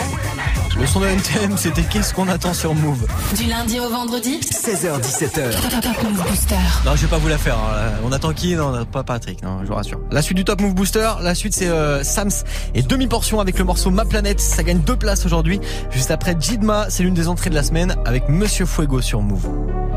[0.79, 3.05] Le son de NTM c'était qu'est-ce qu'on attend sur Move
[3.37, 5.81] Du lundi au vendredi 16h17h.
[5.81, 6.55] Top Move Booster.
[6.85, 7.55] Non, je vais pas vous la faire.
[7.57, 7.91] hein.
[8.03, 8.55] On attend qui?
[8.55, 9.41] Non, pas Patrick.
[9.43, 9.99] Non, je vous rassure.
[10.11, 11.09] La suite du Top Move Booster.
[11.21, 12.31] La suite c'est euh, Sams
[12.75, 14.39] et demi portion avec le morceau Ma Planète.
[14.39, 15.59] Ça gagne deux places aujourd'hui.
[15.91, 19.47] Juste après Jidma, c'est l'une des entrées de la semaine avec Monsieur Fuego sur Move.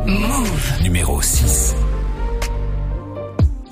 [0.07, 0.83] Move.
[0.83, 1.75] Numéro 6.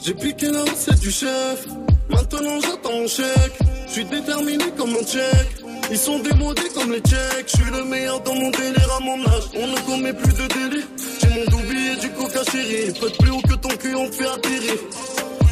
[0.05, 1.67] J'ai piqué la recette du chef.
[2.13, 3.59] Maintenant j'attends mon chèque.
[3.87, 5.57] Je suis déterminé comme un tchèque.
[5.91, 7.47] Ils sont démodés comme les tchèques.
[7.47, 9.45] Je suis le meilleur dans mon délire à mon âge.
[9.55, 10.87] On ne commet plus de délits.
[11.21, 12.93] J'ai mon doubi et du coca chéri.
[13.01, 14.79] Peut plus haut que ton cul, on te fait atterrir.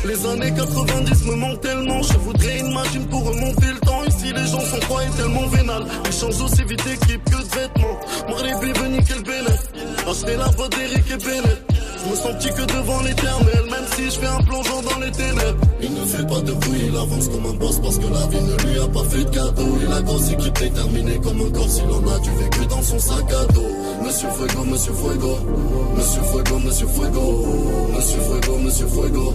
[0.07, 2.03] Les années 90 me manquent tellement.
[2.03, 4.05] Je voudrais une machine pour remonter le temps.
[4.05, 5.85] Ici, les gens sont froids et tellement vénal.
[6.07, 8.01] Ils changent aussi vite d'équipe que de vêtements.
[8.29, 9.63] Marley veut niquer le bénéf.
[10.09, 11.70] Acheter la voix d'Eric et Bennett.
[12.03, 15.11] Je me sens petit que devant l'éternel, même si je fais un plongeon dans les
[15.11, 15.61] ténèbres.
[15.83, 18.43] Il ne fait pas de bruit, il avance comme un boss parce que la vie
[18.43, 19.79] ne lui a pas fait de cadeau.
[19.83, 22.99] Il a grosse équipe déterminée comme un corps, il en a du vécu dans son
[22.99, 23.67] sac à dos.
[24.03, 25.39] Monsieur Fuego, Monsieur Fuego,
[25.95, 29.35] Monsieur Fuego, Monsieur Fuego, Monsieur Fuego, Monsieur Fuego,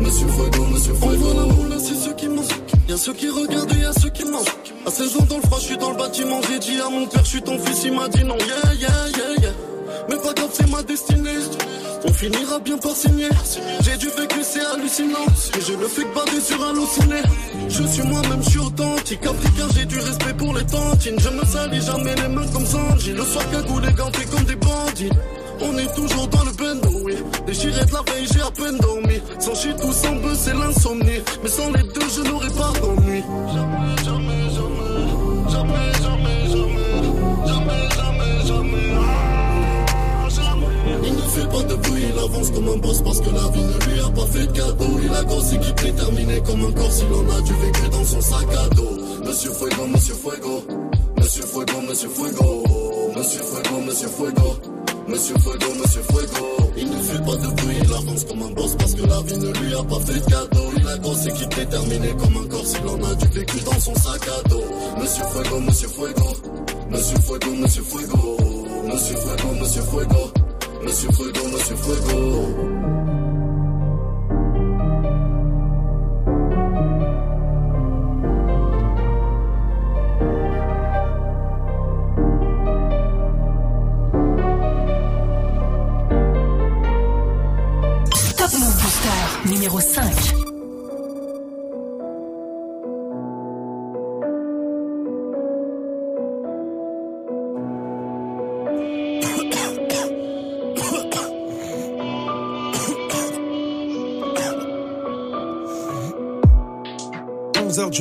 [0.00, 1.24] Monsieur Fuego, Monsieur Fuego.
[1.24, 2.46] On l'amour là, c'est ceux qui mangent.
[2.88, 4.54] Y'a ceux qui regardent et y'a ceux qui mangent.
[4.86, 6.40] À 16 ans dans le froid, je suis dans le bâtiment.
[6.48, 8.90] J'ai dit à mon père, je suis ton fils, il m'a dit non, yeah, yeah,
[9.40, 9.43] yeah.
[10.08, 11.38] Mais pas grave, c'est ma destinée.
[12.06, 13.30] On finira bien par signer.
[13.82, 15.26] J'ai du vécu, c'est hallucinant.
[15.56, 17.22] Et je ne fais que bader sur halluciné.
[17.68, 19.24] Je suis moi-même, je suis authentique.
[19.24, 21.18] Africain, j'ai du respect pour les tantines.
[21.18, 23.12] Je me salis jamais les mains comme Sanji.
[23.12, 25.10] Le soir, cagoule et ganté comme des bandits.
[25.60, 27.14] On est toujours dans le bendo, oui.
[27.46, 29.20] Déchiré de la veille, j'ai à peine dormi.
[29.38, 31.20] Sans shit ou sans buzz, c'est l'insomnie.
[31.42, 33.22] Mais sans les deux, je n'aurais pas d'ennui.
[33.54, 34.34] Jamais, jamais.
[34.50, 36.03] Jamais, jamais, jamais.
[41.36, 43.64] Il ne fait pas de bruit, il avance comme un boss parce que la vie
[43.64, 45.00] ne lui a pas fait de cadeau.
[45.02, 48.20] Il a grosse équipe déterminée comme un corps s'il en a du vécu dans son
[48.20, 48.96] sac à dos.
[49.26, 50.64] Monsieur Fuego, Monsieur Fuego.
[51.16, 52.64] Monsieur Fuego, Monsieur Fuego.
[53.16, 54.56] Monsieur Fuego, Monsieur Fuego.
[55.08, 56.70] Monsieur Fuego, Monsieur Fuego.
[56.76, 59.38] Il ne fait pas de bruit, il avance comme un boss parce que la vie
[59.38, 60.70] ne lui a pas fait de cadeau.
[60.76, 63.94] Il a grosse équipe déterminée comme un corps s'il en a du vécu dans son
[63.96, 64.64] sac à dos.
[65.00, 66.36] Monsieur Fuego, Monsieur Fuego.
[66.90, 68.36] Monsieur Fuego, Monsieur Fuego.
[68.86, 70.43] Monsieur Fuego, Monsieur Fuego.
[70.84, 72.73] Monsieur Fuego, Monsieur Fuego.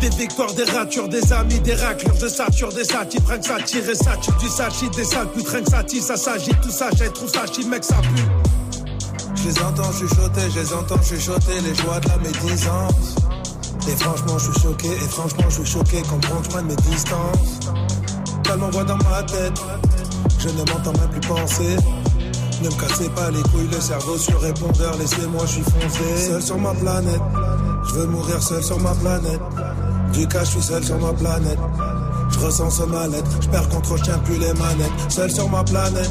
[0.00, 3.60] Des victoires, des ratures, des amis, des raclures, de sature, des satis, rien que ça
[3.60, 7.10] tire ça du sachi, des sales putes, rien que ça ça s'agit, tout ça, j'ai
[7.10, 8.22] trop ça mec, ça pue.
[9.36, 13.14] Je les entends chuchoter, je les entends chuchoter, les joies de la médisance.
[13.88, 17.60] Et franchement, je suis choqué, et franchement, je suis choqué, comprends que je mes distances.
[18.42, 19.60] Tellement voix dans ma tête,
[20.38, 21.76] je ne m'entends même plus penser.
[22.62, 26.26] Ne me cassez pas les couilles, le cerveau sur répondeur, laissez-moi, je suis foncé.
[26.28, 27.20] Seul sur ma planète,
[27.86, 29.40] je veux mourir seul sur ma planète.
[30.12, 31.58] Du cas, je suis seul sur ma planète.
[32.30, 34.92] Je ressens ce mal-être, je perds contre, je tiens plus les manettes.
[35.08, 36.10] Seul sur ma planète,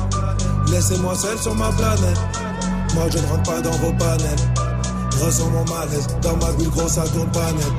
[0.72, 2.20] laissez-moi seul sur ma planète.
[2.96, 4.40] Moi, je ne rentre pas dans vos panels.
[5.12, 7.74] Je ressens mon malaise, dans ma bulle, gros, ça tourne pas net.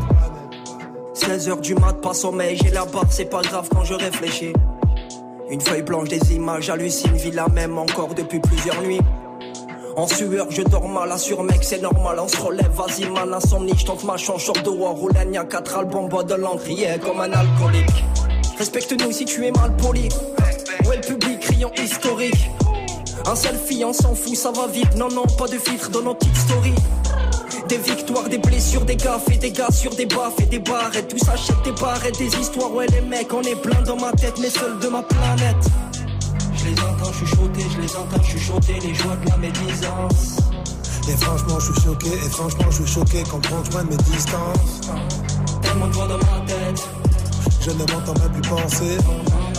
[1.15, 4.53] 16 heures du mat, pas sommeil, j'ai la barre, c'est pas grave quand je réfléchis.
[5.51, 9.01] Une feuille blanche, des images, j'hallucine, vis la même encore depuis plusieurs nuits.
[10.01, 13.75] En sueur, je dors mal, assure mec, c'est normal, on se relève, vas-y mal, insomnie,
[13.77, 16.99] je tente ma chance, short de war, roule un 4 albums, bois de l'encre, yeah,
[16.99, 18.03] comme un alcoolique.
[18.57, 20.09] Respecte-nous si tu es mal poli.
[20.89, 22.49] Ouais, le public, criant historique.
[23.27, 26.15] Un selfie, on s'en fout, ça va vite, non, non, pas de filtre dans nos
[26.15, 26.75] petites stories.
[27.69, 30.97] Des victoires, des blessures, des gaffes et des gars sur des baffes et des barres
[30.97, 32.73] et tout ça achète des barres et des histoires.
[32.73, 35.67] Ouais, les mecs, on est plein dans ma tête, mais seul de ma planète.
[37.21, 40.37] Chuchoter, je les entends chuchoter, les joies de la médisance.
[41.09, 44.81] Et franchement, je suis choqué, et franchement, je suis choqué, comprends que je mes distances.
[45.63, 46.89] Tellement de voix dans ma tête.
[47.61, 48.97] Je ne m'entends même plus penser.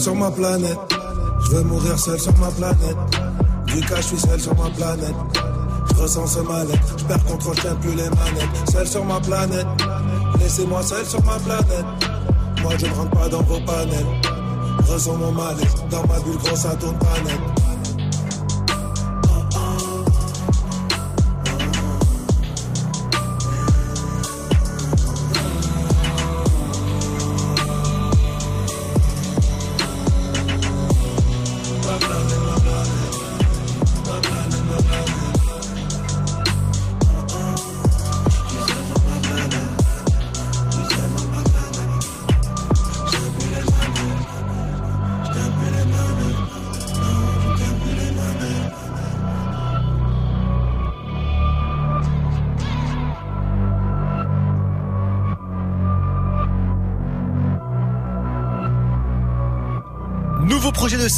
[0.00, 0.78] Sur ma planète,
[1.44, 2.96] je veux mourir seul sur ma planète.
[3.66, 5.14] Du cas, je suis seul sur ma planète.
[5.90, 8.70] Je ressens ce mal-être, je perds contre, je plus les manettes.
[8.72, 9.66] Seul sur ma planète,
[10.38, 11.84] laissez-moi seul sur ma planète.
[12.62, 14.06] Moi, je ne rentre pas dans vos panels.
[14.88, 17.59] Ressens mon malaise, dans ma bulle, gros, ça tourne pas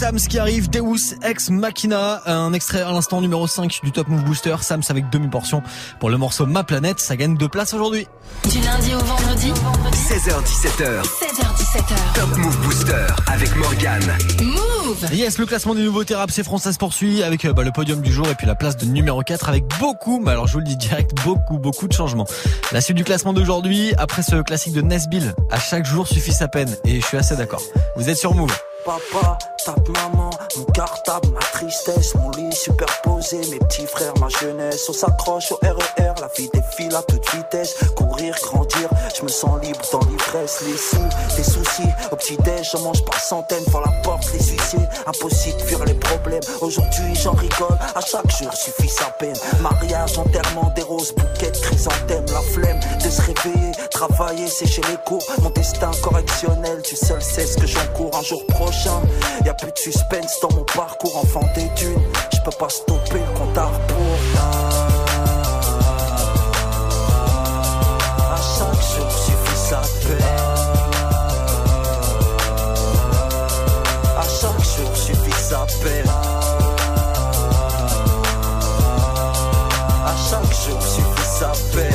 [0.02, 4.24] Sams qui arrive, Deus Ex Machina, un extrait à l'instant numéro 5 du Top Move
[4.24, 5.62] Booster, Sams avec demi-portion
[6.00, 8.08] pour le morceau Ma Planète, ça gagne deux places aujourd'hui.
[8.50, 9.52] Du lundi au vendredi
[9.92, 11.04] 16h17h.
[11.04, 12.14] 16h17h.
[12.16, 14.12] Top Move Booster avec Morgane.
[14.42, 17.62] Move Yes, le classement des nouveautés rap, c'est France, ça se poursuit avec euh, bah,
[17.62, 20.48] le podium du jour et puis la place de numéro 4 avec beaucoup, mais alors
[20.48, 22.26] je vous le dis direct, beaucoup, beaucoup de changements.
[22.72, 26.48] La suite du classement d'aujourd'hui, après ce classique de Nesbill, à chaque jour suffit sa
[26.48, 27.62] peine et je suis assez d'accord.
[27.94, 28.52] Vous êtes sur Move.
[28.84, 34.88] Papa, tape maman, mon cartable, ma tristesse, mon lit superposé, mes petits frères, ma jeunesse.
[34.88, 37.76] On s'accroche au RER, la vie défile à toute vitesse.
[37.94, 40.62] Courir, grandir, je me sens libre dans l'ivresse.
[40.66, 44.88] Les sous, les soucis, au petit-déj, je mange par centaines, par la porte, les huissiers.
[45.06, 46.42] Impossible de fuir les problèmes.
[46.60, 49.36] Aujourd'hui, j'en rigole, à chaque jour suffit sa peine.
[49.60, 54.96] Mariage, enterrement, des roses, bouquets de chrysanthèmes, la flemme de se réveiller, travailler, sécher les
[55.06, 55.22] cours.
[55.40, 58.42] Mon destin correctionnel, tu seul sais ce que j'encours un jour
[58.72, 59.00] prochain.
[59.44, 62.02] Y a plus de suspense dans mon parcours, enfant des dunes.
[62.32, 64.18] Je peux pas stopper le compte à rebours.
[68.30, 70.24] À chaque jour suffit sa peine.
[74.16, 76.10] À chaque jour suffit sa peine.
[80.04, 81.91] À chaque jour suffit sa peine.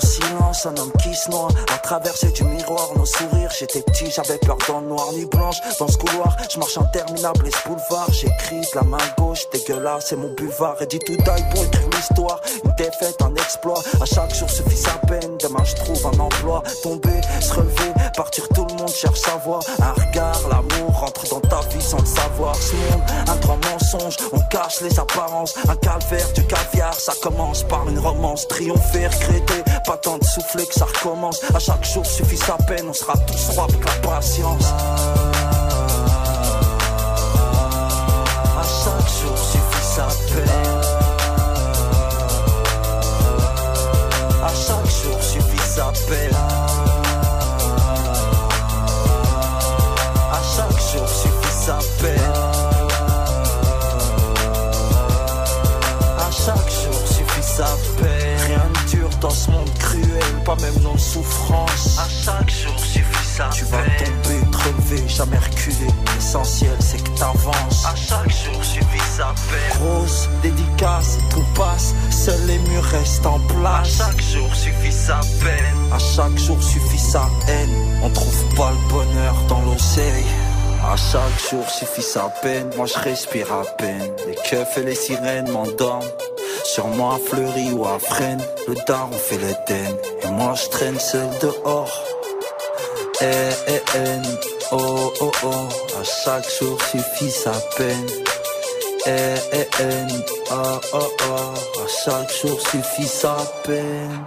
[0.00, 1.48] Silence, un homme qui se noie.
[1.72, 3.50] À traverser du miroir, nos sourires.
[3.58, 5.56] J'étais petit, j'avais peur dans le noir, nuit blanche.
[5.78, 8.10] Dans ce couloir, je marche interminable, et ce boulevard.
[8.12, 10.76] J'écris de la main gauche, dégueulasse, c'est mon buvard.
[10.80, 12.40] Et dit tout taille pour écrire l'histoire.
[12.64, 13.82] Une défaite, un exploit.
[14.00, 15.36] À chaque jour suffit sa peine.
[15.38, 16.62] Demain, je trouve un emploi.
[16.82, 19.60] Tomber, se relever, partir, tout le monde cherche sa voie.
[19.80, 22.54] Un regard, l'amour rentre dans ta vie sans le savoir.
[22.54, 25.54] Ce monde, un grand mensonge, on cache les apparences.
[25.68, 28.46] Un calvaire, du caviar, ça commence par une romance.
[28.48, 31.40] Triompher, regretter, pas tant de souffler que ça recommence.
[31.54, 34.64] À chaque jour suffit sa peine, on sera tous rois avec la patience.
[38.56, 40.48] À chaque jour suffit sa peine.
[44.42, 46.53] À chaque jour suffit sa peine.
[51.64, 52.20] Sa peine.
[56.18, 57.64] À chaque jour suffit sa
[57.98, 58.38] peine.
[58.46, 61.98] Rien ne dure dans ce monde cruel, pas même nos souffrances.
[61.98, 65.90] À chaque jour suffit sa Tu vas tomber, te relever, jamais reculer.
[66.14, 67.86] L'essentiel c'est que t'avances.
[67.86, 69.80] À chaque jour suffit sa peine.
[69.80, 74.00] Grosse dédicace, tout passe, seuls les murs restent en place.
[74.00, 75.92] À chaque jour suffit sa peine.
[75.94, 77.74] À chaque jour suffit sa haine.
[78.02, 80.26] On trouve pas le bonheur dans l'oseille.
[80.86, 84.14] À chaque jour suffit sa peine, moi je respire à peine.
[84.26, 86.04] Les keufs et les sirènes m'endorment.
[86.64, 89.96] Sur moi fleuri ou à freine, le daron fait l'Éden.
[90.22, 91.90] Et moi je traîne seul dehors.
[93.20, 93.24] Eh
[93.68, 94.20] eh eh,
[94.72, 98.06] oh oh oh, à chaque jour suffit sa peine.
[99.06, 100.14] Eh eh eh,
[100.52, 104.26] oh oh oh, à chaque jour suffit sa peine.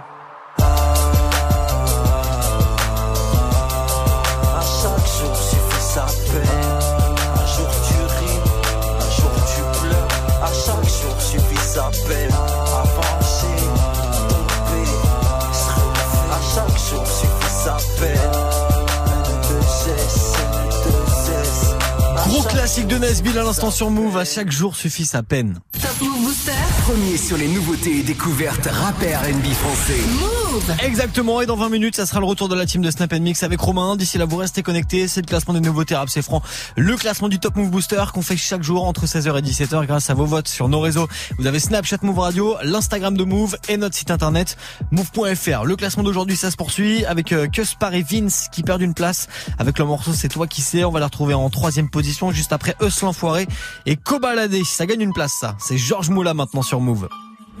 [22.68, 25.58] Classique de Nesbill à l'instant sur Move, à chaque jour suffit sa peine.
[25.72, 26.52] Top Move Booster.
[26.82, 30.02] Premier sur les nouveautés et découvertes rap et R&B français.
[30.20, 30.47] Move
[30.82, 33.42] Exactement, et dans 20 minutes, ça sera le retour de la team de Snap Mix
[33.42, 33.96] avec Romain.
[33.96, 35.06] D'ici là, vous restez connectés.
[35.06, 36.42] C'est le classement des nouveautés rap, c'est franc.
[36.76, 40.10] Le classement du Top Move Booster qu'on fait chaque jour entre 16h et 17h grâce
[40.10, 41.08] à vos votes sur nos réseaux.
[41.38, 44.56] Vous avez Snapchat Move Radio, l'Instagram de Move et notre site internet
[44.90, 45.64] move.fr.
[45.64, 49.28] Le classement d'aujourd'hui, ça se poursuit avec euh, Cuspar et Vince qui perdent une place
[49.58, 50.84] avec le morceau C'est toi qui sais.
[50.84, 53.46] On va la retrouver en troisième position juste après Eus l'enfoiré
[53.86, 54.56] et Kobalade.
[54.64, 55.56] Ça gagne une place, ça.
[55.58, 57.08] C'est Georges Moula maintenant sur Move.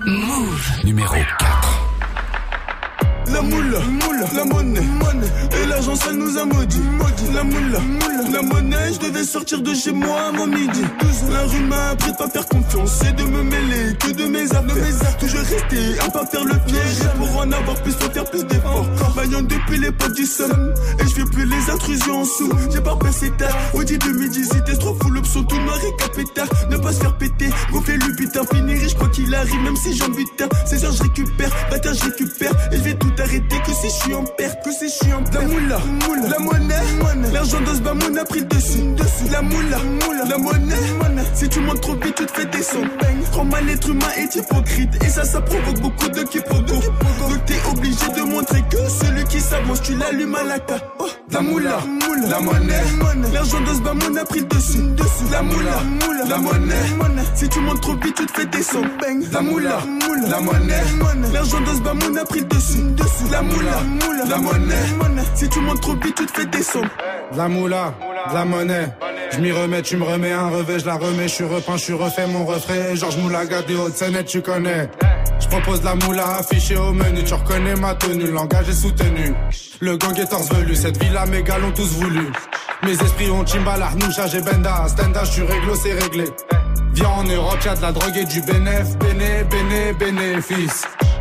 [0.04, 0.84] Move.
[0.84, 1.87] Numéro 4.
[3.32, 3.78] La moule,
[4.34, 4.80] la monnaie,
[5.62, 6.80] et l'argent sale nous a maudit.
[7.34, 7.78] La moule,
[8.32, 10.82] la monnaie, je devais sortir de chez moi avant midi.
[11.30, 14.44] La rue m'a appris de pas faire confiance et de me mêler que de mes
[14.44, 15.18] affaires.
[15.18, 17.12] Toujours rester, à pas faire le fier.
[17.16, 18.86] Pour en avoir plus, faut faire plus d'efforts.
[19.14, 20.74] Bagnant depuis l'époque du sun.
[20.98, 22.50] Et je fais plus les intrusions en sous.
[22.72, 23.56] J'ai pas passé tard.
[23.74, 26.48] Audi 2018, trop full option, tout noir et capétard.
[26.70, 28.94] Ne pas se faire péter, gonfler le putain, finir riche
[29.28, 30.48] qu'il arrive, même si j'en butin.
[30.66, 32.52] 16 heures, je récupère, bâtard, je récupère.
[32.72, 35.12] Et je vais tout arrêter, que si je suis en perte, que si je suis
[35.12, 35.34] en perte.
[35.34, 35.80] La moula,
[36.28, 39.30] la monnaie, l'argent d'os Bamoun a pris le dessus, dessus.
[39.30, 39.78] La moula,
[40.28, 40.74] la monnaie,
[41.34, 42.88] si tu montes trop vite, tu te fais descendre.
[43.32, 46.64] Trop mal l'être humain est hypocrite, et ça, ça provoque beaucoup de quiproquos.
[46.64, 49.07] Donc t'es obligé de montrer que celui
[49.82, 50.76] tu l'allumes à la ta.
[50.98, 51.78] Oh, la moula,
[52.28, 52.82] la monnaie,
[53.32, 54.78] l'argent d'os Bamoun a pris le dessus.
[55.30, 55.82] La moula,
[56.28, 56.74] la monnaie,
[57.34, 58.88] si tu montes trop vite, tu te fais descendre.
[59.32, 59.78] La moula,
[60.28, 60.82] la monnaie,
[61.32, 62.82] l'argent d'os Bamoun a pris le dessus.
[63.30, 63.82] La moula,
[64.28, 66.88] la monnaie, si tu montes trop vite, tu te fais descendre.
[67.32, 67.94] De la moula,
[68.28, 68.88] de la monnaie.
[69.30, 71.84] Je m'y remets, tu me remets un revêt, je la remets, je suis repeint, je
[71.84, 72.94] suis refait mon refrain.
[72.94, 74.88] Georges Moulaga des Hautes-Seine, tu connais.
[75.50, 79.34] Propose la moula affichée au menu, tu reconnais ma tenue, le langage est soutenu.
[79.80, 82.30] Le gang est torse velu, cette villa mes gars l'ont tous voulu.
[82.84, 86.24] Mes esprits ont Chimbala, Arnoucha, j'ai Benda, Stenda, je suis réglo, c'est réglé.
[86.92, 90.84] Viens en Europe, y'a de la drogue et du bénéf, béné, béné, bénéfice.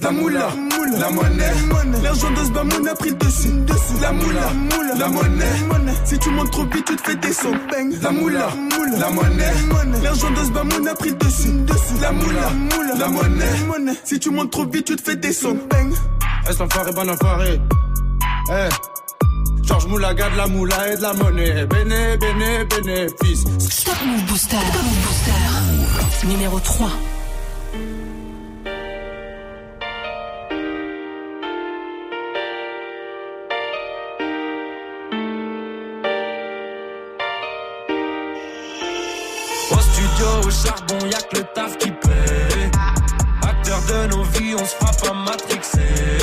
[0.00, 0.48] La moula,
[0.98, 1.52] la monnaie,
[2.02, 4.00] l'argent de ce bamoun a pris le dessus, dessus.
[4.00, 4.52] La moula,
[4.96, 5.44] la monnaie,
[6.04, 7.58] si tu montes trop vite, tu te fais descendre.
[8.00, 8.48] La moula,
[8.98, 9.52] la monnaie,
[10.02, 12.00] l'argent de ce bamoun a pris le dessus, dessus.
[12.00, 12.52] La moula,
[12.96, 15.60] la monnaie, si tu montes trop vite, tu te fais descendre.
[16.48, 17.60] Est-ce l'enfoiré, bon enfoiré?
[18.50, 18.68] Eh.
[19.62, 21.66] Georges Moulaga de la moula et de la monnaie.
[21.66, 23.44] Béné, béné, bénéfice.
[23.58, 24.56] Stop Move Booster.
[24.56, 26.28] Stop Move Booster.
[26.28, 26.88] Numéro 3.
[40.48, 42.70] Au charbon, y'a que le taf qui paie.
[43.42, 46.18] Acteur de nos vies, on se frappe à matrixer.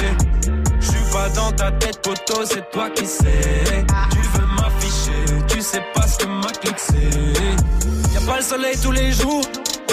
[0.79, 3.85] J'suis pas dans ta tête, poteau, c'est toi qui sais.
[4.11, 8.13] Tu veux m'afficher, tu sais pas ce que ma clique c'est.
[8.13, 9.43] Y'a pas le soleil tous les jours,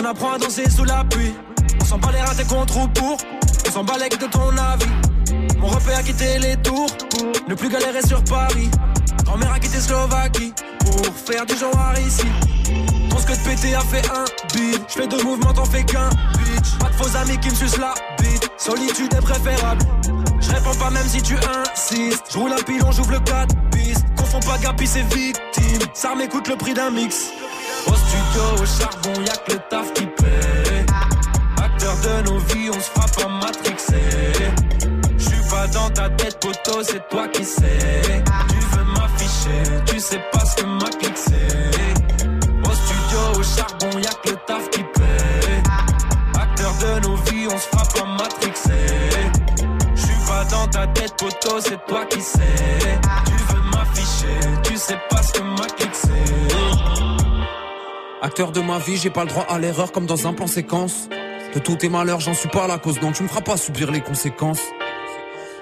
[0.01, 1.35] on apprend à danser sous la pluie.
[1.81, 3.19] On s'en bat les ratés contre ou pour,
[3.67, 5.59] on s'en bat les de ton avis.
[5.59, 6.91] Mon repère a quitté les tours
[7.49, 8.71] ne plus galérer sur Paris.
[9.25, 13.02] Grand-mère a quitté Slovaquie pour faire du genre ici.
[13.19, 14.83] Ce que de pété a fait un beat.
[14.89, 16.09] J'fais deux mouvements, t'en fais qu'un
[16.39, 16.79] bitch.
[16.79, 18.51] Pas de faux amis qui me sucent la bite.
[18.57, 19.85] Solitude est préférable.
[20.41, 22.25] Je réponds pas même si tu insistes.
[22.33, 24.05] Je roule un pilon, j'ouvre le 4 pistes.
[24.17, 25.87] Confonds pas Gapi, c'est victime.
[25.95, 27.31] Ça m'écoute le prix d'un mix.
[27.87, 30.87] Au studio, au charbon, y'a que le taf qui paie.
[31.63, 34.33] Acteur de nos vies, on se frappe à matrixer.
[35.19, 38.25] J'suis pas dans ta tête, poteau, c'est toi qui sais.
[38.49, 41.62] Tu veux m'afficher, tu sais pas ce que ma clique c'est.
[43.99, 45.63] Y'a que le taf qui paie.
[46.35, 48.71] Acteur de nos vies, on se frappe à matrixer.
[49.95, 52.41] J'suis pas dans ta tête, poteau, c'est toi qui sais.
[53.27, 56.09] Tu veux m'afficher, tu sais pas ce que ma clique c'est.
[58.23, 61.09] Acteur de ma vie, j'ai pas le droit à l'erreur comme dans un plan séquence.
[61.55, 63.91] De tous tes malheurs, j'en suis pas la cause, donc tu me feras pas subir
[63.91, 64.63] les conséquences.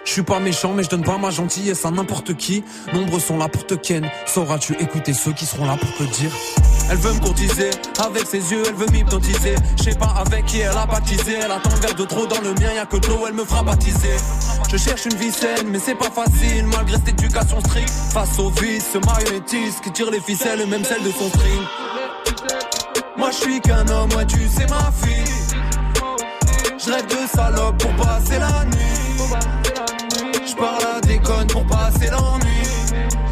[0.04, 2.64] Je suis pas méchant, mais je donne pas ma gentillesse à n'importe qui.
[2.92, 4.08] Nombreux sont là pour te ken.
[4.26, 6.30] Sauras-tu écouter ceux qui seront là pour te dire?
[6.90, 7.70] Elle veut me courtiser,
[8.04, 9.54] avec ses yeux, elle veut m'hypnotiser.
[9.78, 11.34] Je sais pas avec qui elle a baptisé.
[11.44, 13.44] Elle attend le verre de trop dans le mien, y'a que de l'eau, elle me
[13.44, 14.16] fera baptiser.
[14.72, 17.90] Je cherche une vie saine, mais c'est pas facile, malgré cette éducation stricte.
[18.12, 21.62] Face au vice, ce marionnettiste qui tire les ficelles, même celle de son string.
[23.16, 25.34] Moi je suis qu'un homme, ouais tu sais ma fille.
[26.84, 29.59] Je rêve de salope pour passer la nuit.
[30.46, 32.50] Je parle à déconne pour passer l'ennui.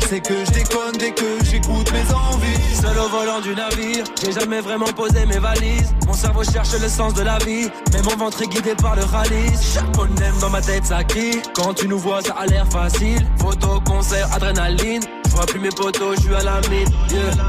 [0.08, 2.74] C'est que je déconne dès que j'écoute mes envies.
[2.80, 5.94] Seul au volant du navire, j'ai jamais vraiment posé mes valises.
[6.06, 9.04] Mon cerveau cherche le sens de la vie, mais mon ventre est guidé par le
[9.04, 9.74] ralice.
[9.74, 11.42] Chaque phonème dans ma tête ça crie.
[11.54, 13.26] Quand tu nous vois, ça a l'air facile.
[13.38, 15.02] Photo, concert, adrénaline.
[15.26, 16.88] Je vois plus mes potos, je à la mine.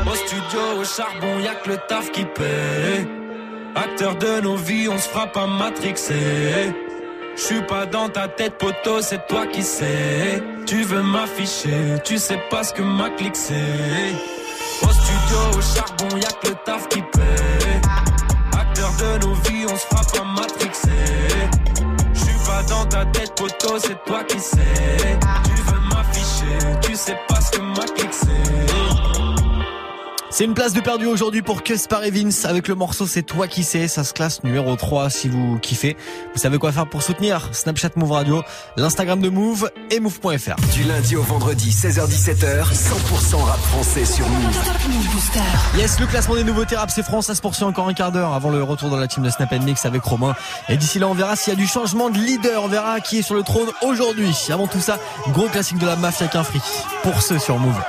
[0.06, 3.08] Au studio, au charbon, y'a que le taf qui paie.
[3.76, 6.74] Acteur de nos vies, on se frappe à matrixer.
[7.40, 10.44] Je suis pas dans ta tête, poteau, c'est toi qui sais.
[10.66, 13.56] Tu veux m'afficher, tu sais pas ce que ma clique c'est.
[14.84, 17.82] Au studio, au charbon, y'a que le taf qui paie.
[18.52, 20.90] Acteur de nos vies, on se frappe à matrixer.
[22.14, 24.58] Je suis pas dans ta tête, poteau, c'est toi qui sais.
[25.46, 28.99] Tu veux m'afficher, tu sais pas ce que ma clique c'est.
[30.32, 33.48] C'est une place de perdu aujourd'hui pour Cuspar et Vince avec le morceau C'est toi
[33.48, 33.88] qui sais.
[33.88, 35.98] Ça se classe numéro 3 si vous kiffez.
[36.36, 38.44] Vous savez quoi faire pour soutenir Snapchat Move Radio,
[38.78, 40.56] l'Instagram de Move et Move.fr.
[40.72, 44.56] Du lundi au vendredi, 16h17h, 100% rap français sur Move.
[45.76, 48.34] Yes, le classement des nouveautés rap c'est France, ça se poursuit encore un quart d'heure
[48.34, 50.36] avant le retour dans la team de Snap Mix avec Romain.
[50.70, 52.64] Et d'ici là, on verra s'il y a du changement de leader.
[52.64, 54.36] On verra qui est sur le trône aujourd'hui.
[54.52, 55.00] Avant tout ça,
[55.30, 56.62] gros classique de la mafia qu'un free
[57.02, 57.82] pour ceux sur Move.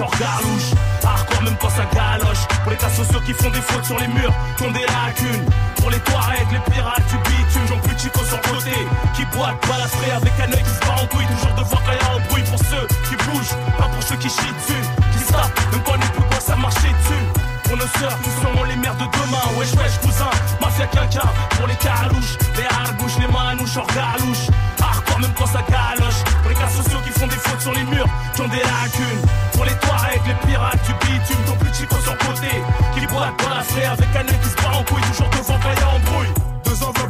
[0.00, 0.70] En galouche.
[1.04, 2.46] Hardcore même quand ça galoche.
[2.62, 5.46] Pour les cas sociaux qui font des fautes sur les murs, qui ont des lacunes.
[5.76, 8.74] Pour les Touaregs, les pirates du bitume, j'en plus chico sur côté.
[9.14, 11.26] Qui boitent, balafré avec un œil qui se bat en couille.
[11.26, 14.28] Toujours devoir quand y a un bruit pour ceux qui bougent, pas pour ceux qui
[14.28, 14.84] chient dessus.
[15.12, 17.53] Qui se même quand les plus quoi ça marchait dessus.
[17.64, 19.44] Pour nos sœurs qui seront les mères de demain.
[19.58, 21.28] Wesh, wesh, cousin, mafia quelqu'un.
[21.56, 24.46] Pour les calouches, les harbouches, les manouches, hors galouche.
[24.80, 26.22] Hardcore même quand ça galoche.
[26.42, 29.22] Pour les cas sociaux qui font des fautes sur les murs, qui ont des lacunes.
[29.52, 32.62] Pour les Touaregs, les pirates du bitume, ton plus chico sur côté.
[32.94, 35.02] Qui boitent, balafré avec un œil qui se bat en couille.
[35.02, 36.53] Toujours devant a embrouille.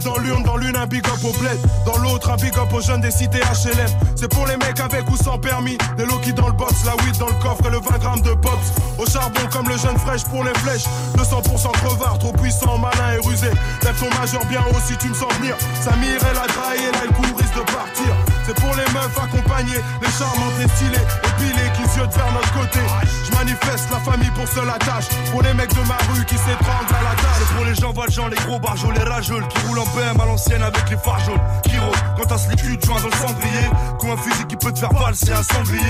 [0.04, 2.82] Dans l'urne, dans l'une un big up au bled, dans l'autre un big up aux
[2.82, 3.88] jeunes des cités HLM.
[4.14, 7.16] C'est pour les mecs avec ou sans permis, des low dans le box, la weed
[7.18, 8.72] dans le coffre et le 20 grammes de pops.
[8.98, 10.84] Au charbon comme le jeune fraîche pour les flèches,
[11.16, 13.50] 200% crevard, trop puissant, malin et rusé.
[13.82, 15.56] Lève ton majeur bien haut si tu me sens venir.
[15.82, 18.33] Samir elle a trahi, là le coup risque de partir.
[18.46, 22.80] C'est pour les meufs accompagnées, les charmantes, les stylées, épilées qui se vers notre côté.
[23.24, 26.92] Je manifeste la famille pour seule attache, pour les mecs de ma rue qui s'étranglent
[26.92, 27.40] à la tâche.
[27.40, 30.26] C'est pour les gens valjean, les gros barjols, les rageuls qui roulent en BM à
[30.26, 31.40] l'ancienne avec les phares jaunes.
[31.62, 33.66] Qui rôdent quand t'as ce liquide joint dans le cendrier.
[33.98, 35.80] Comme un fusil qui peut te faire valser un sanglier.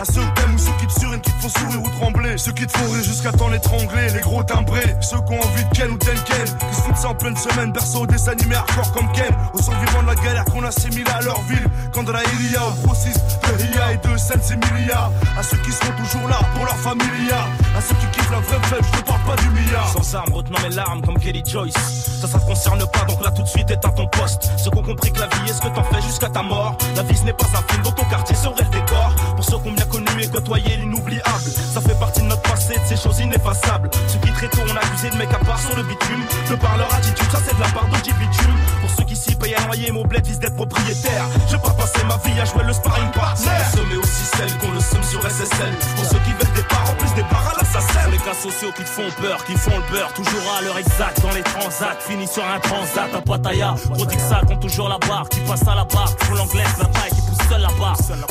[0.00, 2.36] À ceux que t'aimes ou ceux qui te surinent, qui te font sourire ou trembler.
[2.36, 4.10] Ceux qui te font rire jusqu'à temps l'étrangler.
[4.10, 6.44] Les gros timbrés, ceux qui ont envie de Ken ou Tenken.
[6.44, 9.34] Qui se foutent ça en pleine semaine, berceau des animés hardcore comme Ken.
[9.54, 11.66] Aux survivants de la galère qu'on assimile à leur ville.
[12.10, 15.10] La Ilia, au process de Ria et de Sensimilia.
[15.38, 17.46] À ceux qui seront toujours là pour leur familia.
[17.76, 19.88] À ceux qui kiffent la vraie fête, je te parle pas du milliard.
[19.88, 21.74] Sans armes, retenant mes larmes comme Kelly Joyce.
[22.20, 24.50] Ça, ça te concerne pas, donc là tout de suite éteins ton poste.
[24.56, 26.76] Ceux qui ont compris que la vie est ce que t'en fais jusqu'à ta mort.
[26.96, 29.14] La vie ce n'est pas un film, dans ton quartier serait le décor.
[29.36, 31.50] Pour ceux qui ont bien connu et côtoyé l'inoubliable.
[31.74, 33.90] Ça fait partie de notre passé, de ces choses ineffaçables.
[34.08, 36.22] Ceux qui très tôt ont accusé de mecs à part sur le bitume.
[36.50, 38.56] De par leur attitude, ça c'est de la part de bitume.
[39.54, 41.26] À noyer, mon bled vise d'être propriétaire.
[41.48, 43.50] Je pas passer ma vie à jouer le sparring partner.
[43.88, 45.74] mais aussi celles qu'on le somme sur SSL.
[45.96, 48.10] Pour ceux qui veulent des parts, en plus des parts à l'assassin.
[48.10, 50.12] Les cas sociaux qui te font peur, qui font le beurre.
[50.14, 51.96] Toujours à l'heure exacte dans les transats.
[52.00, 53.74] Fini sur un transat à Pattaya.
[53.90, 55.28] Gros ça compte toujours la barre.
[55.28, 57.11] Qui passe à la barre, font l'anglaise, la taille,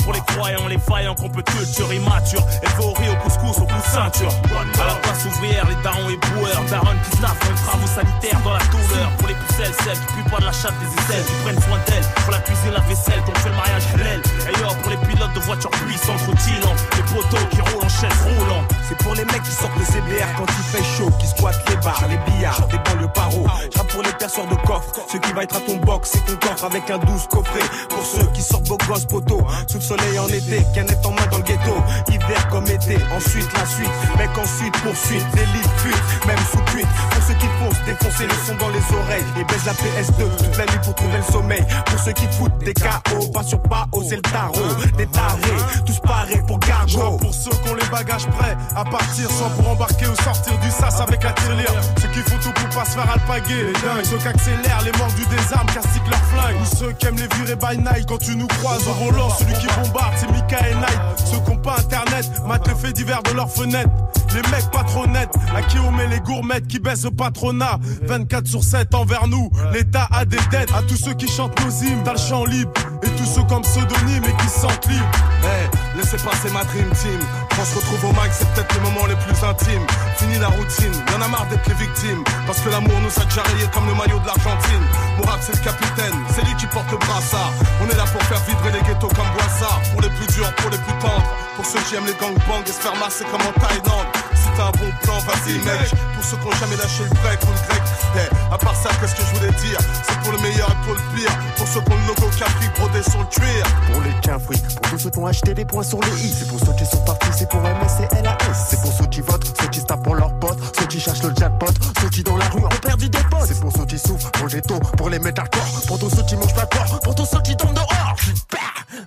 [0.02, 2.42] Pour les croyants, les faillants, qu'on peut culture immature.
[2.62, 4.32] Élevé au riz, au couscous, au coup de ceinture.
[4.80, 6.62] À la place ouvrière, les darons et boueurs.
[6.70, 9.10] Darons qui staffent les travaux sanitaires dans la douleur.
[9.18, 11.24] Pour les pucelles, celles qui puent pas de la chatte des aisselles.
[11.24, 12.06] Qui prennent soin d'elles.
[12.24, 14.22] Pour la cuisine, la vaisselle, qu'on fait le mariage halal.
[14.48, 16.74] Et yo, pour les pilotes de voitures puissantes, routillant.
[16.96, 18.64] Les poteaux qui roulent en chaise roulant.
[18.88, 21.76] C'est pour les mecs qui sortent le CBR quand il fait chaud, qui squattent les
[21.76, 23.46] bars, les billards, des banlieues paro.
[23.72, 26.36] J'rappe pour les perceurs de coffre, ceux qui va être à ton box, c'est ton
[26.46, 27.64] coffre avec un douce coffret.
[27.88, 31.44] Pour ceux qui sortent beaux sous le soleil en été, canette en main dans le
[31.44, 31.74] ghetto.
[32.08, 36.86] Hiver comme été, ensuite la suite, mec ensuite poursuite, délit fuite, même sous cuite.
[37.10, 40.56] Pour ceux qui foncent, défoncer le son dans les oreilles et baisse la PS2 toute
[40.58, 41.64] la nuit pour trouver le sommeil.
[41.86, 44.52] Pour ceux qui foutent des KO, pas sur pas c'est le tarot,
[44.96, 47.16] des tarés, tous parés pour gargo.
[47.18, 50.70] Pour ceux qui ont les bagages prêts à partir sans pour embarquer ou sortir du
[50.70, 51.72] sas avec la tirelire.
[52.00, 53.72] Ceux qui font tout pour pas se faire alpaguer.
[54.04, 56.56] Ceux qui accélèrent les morts du désarme, castiquent leur flingue.
[56.60, 59.30] Ou ceux qui aiment les virer by night quand tu nous croises volant.
[59.30, 61.00] Celui qui bombarde, c'est Mika et Night.
[61.24, 63.90] Ceux qui ont pas internet, matent le fait divers de leurs fenêtres.
[64.34, 67.78] Les mecs pas trop nets, à qui on met les gourmettes qui baissent au patronat.
[68.04, 70.72] 24 sur 7 envers nous, l'État a des dettes.
[70.74, 72.72] À tous ceux qui chantent nos hymnes dans le champ libre.
[73.02, 75.04] Et tous ceux comme pseudonyme et qui se sentent libres.
[75.44, 77.20] Hey, laissez passer ma dream team.
[77.50, 79.86] Quand on se retrouve au mic, c'est peut-être les moments les plus intimes.
[80.16, 82.24] Fini la routine, y'en a marre d'être les victimes.
[82.46, 84.84] Parce que l'amour nous a déjà rayés comme le maillot de l'Argentine.
[85.18, 87.52] Mon c'est le capitaine, c'est lui qui porte le brassard.
[87.82, 89.80] On est là pour faire vibrer les ghettos comme Boissard.
[89.92, 91.30] Pour les plus durs, pour les plus tendres.
[91.56, 94.06] Pour ceux qui aiment les gangbangs et se faire masser comme en Thaïlande.
[94.34, 96.11] Si t'as un bon plan, vas-y, mec.
[96.22, 97.82] Pour ceux qui ont jamais lâché le break ou le grec.
[98.14, 100.94] Hey, à part ça, qu'est-ce que je voulais dire C'est pour le meilleur et pour
[100.94, 101.32] le pire.
[101.56, 103.66] Pour ceux qui ont le logo Capri brodé sur le cuir.
[103.90, 106.32] Pour les cafouis, pour tous ceux qui ont acheté des points sur les i.
[106.32, 108.36] C'est pour ceux qui sont partis, c'est pour MS et LAS.
[108.54, 111.24] C'est pour ceux qui votent, ceux qui se tapent pour leurs potes, ceux qui cherchent
[111.24, 113.46] le jackpot, ceux qui dans la rue ont perdu des potes.
[113.48, 116.10] C'est pour ceux qui souffrent, pour le ghetto, pour les mettre à corps, pour tous
[116.10, 118.16] ceux qui mangent pas corps, pour tous ceux qui tombent dehors.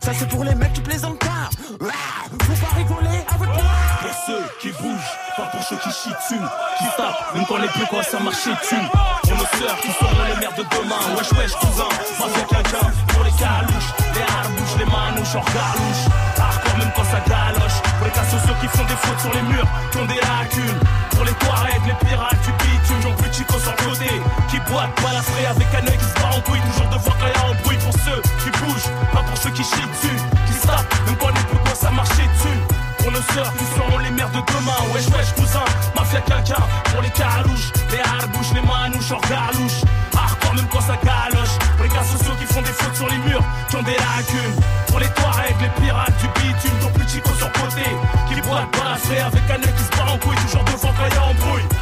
[0.04, 1.50] Ça c'est pour les mecs qui plaisantent pas.
[1.70, 3.64] Faut pas rigoler avec moi.
[4.02, 4.70] Pour ceux qui
[5.38, 6.42] à marcher dessus.
[7.46, 11.02] Pour nos sœurs qui seront les mères de demain.
[11.18, 11.90] Wesh, wesh, cousin,
[12.20, 12.88] mafia quelqu'un.
[13.14, 16.04] Pour les calouches, les harbouches, les manouches, hors galouche.
[16.38, 17.78] Hardcore même quand ça galoche.
[17.98, 20.80] Pour les cas sociaux qui font des fautes sur les murs, qui ont des lacunes.
[21.12, 24.12] Pour les Touaregs, les pirates du bitume, j'en plus chico sur le côté.
[24.50, 26.62] Qui boitent, balafré avec un œil qui se bat en couille.
[26.74, 29.90] Toujours devant quand y a bruit pour ceux qui bougent, pas pour ceux qui chient
[29.94, 30.18] dessus.
[30.48, 32.75] Qui se même quand les plus commencent à marcher dessus.
[33.06, 34.82] Pour nos sœurs qui seront les mères de demain.
[34.92, 35.64] Wesh, wesh, cousin,
[35.96, 36.64] mafia quelqu'un.
[36.86, 39.86] Pour les calouches, les harbouches, les manouches, hors galouche.
[40.18, 41.54] Hardcore même quand ça galoche.
[41.84, 44.58] Les gars sociaux qui font des fautes sur les murs, qui ont des lacunes.
[44.88, 47.86] Pour les Touaregs, les pirates du bitume, ton plus chico sur côté.
[48.28, 50.38] Qui boitent, balafré avec un œil qui se bat en couille.
[50.38, 51.75] Toujours devant quand y a embrouille.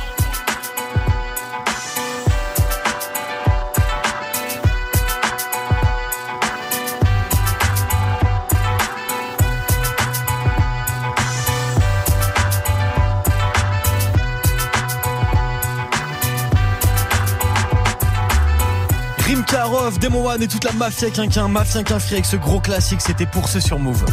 [19.83, 23.25] Rimkarov, Demon One et toute la mafia quinquin, mafia quinfri avec ce gros classique, c'était
[23.25, 24.03] pour ceux sur Move.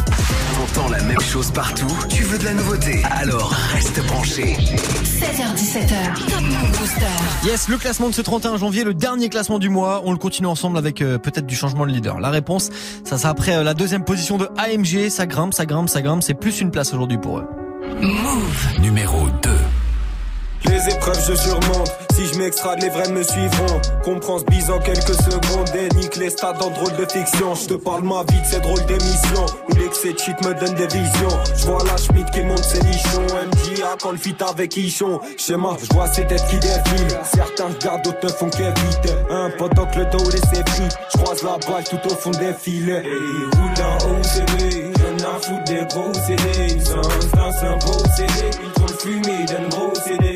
[0.55, 3.01] T'entends la même chose partout Tu veux de la nouveauté?
[3.09, 4.57] Alors reste branché.
[4.57, 7.45] 16h17h, Top Move Booster.
[7.45, 10.01] Yes, le classement de ce 31 janvier, le dernier classement du mois.
[10.05, 12.19] On le continue ensemble avec euh, peut-être du changement de leader.
[12.19, 12.69] La réponse,
[13.05, 15.09] ça sera après euh, la deuxième position de AMG.
[15.09, 16.21] Ça grimpe, ça grimpe, ça grimpe.
[16.21, 17.47] C'est plus une place aujourd'hui pour eux.
[18.01, 18.79] Move.
[18.81, 19.50] Numéro 2.
[20.81, 21.91] Les épreuves, je surmonte.
[22.15, 23.81] Si je m'extrade, les vrais me suivront.
[24.03, 25.69] Comprends ce bise en quelques secondes.
[25.75, 27.53] Et nique les stats dans drôle de fiction.
[27.55, 29.45] Je te parle ma vie de ces drôles d'émissions.
[29.69, 31.37] Où l'excès de shit me donne des visions.
[31.55, 33.21] Je vois la Schmidt qui monte ses nichons.
[33.21, 35.19] MJA quand le fit avec Ichon.
[35.37, 37.19] Schéma, je vois ces têtes qui défilent.
[37.31, 39.13] Certains regardent, d'autres ne font qu'éviter.
[39.29, 40.89] Un pendant que le dos laissé pris.
[41.13, 43.03] Je croise la balle tout au fond des filets.
[43.05, 44.93] Et roule dans OCB.
[44.97, 46.79] J'en ai à foutre des gros CD.
[46.83, 48.49] Sans un beau CD.
[48.63, 50.30] Ils font le d'un gros CD.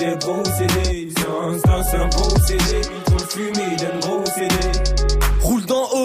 [0.00, 1.08] Des gros CD.
[1.18, 2.80] Sans dans un beau CD.
[3.12, 4.69] Le fumer d'un gros CD.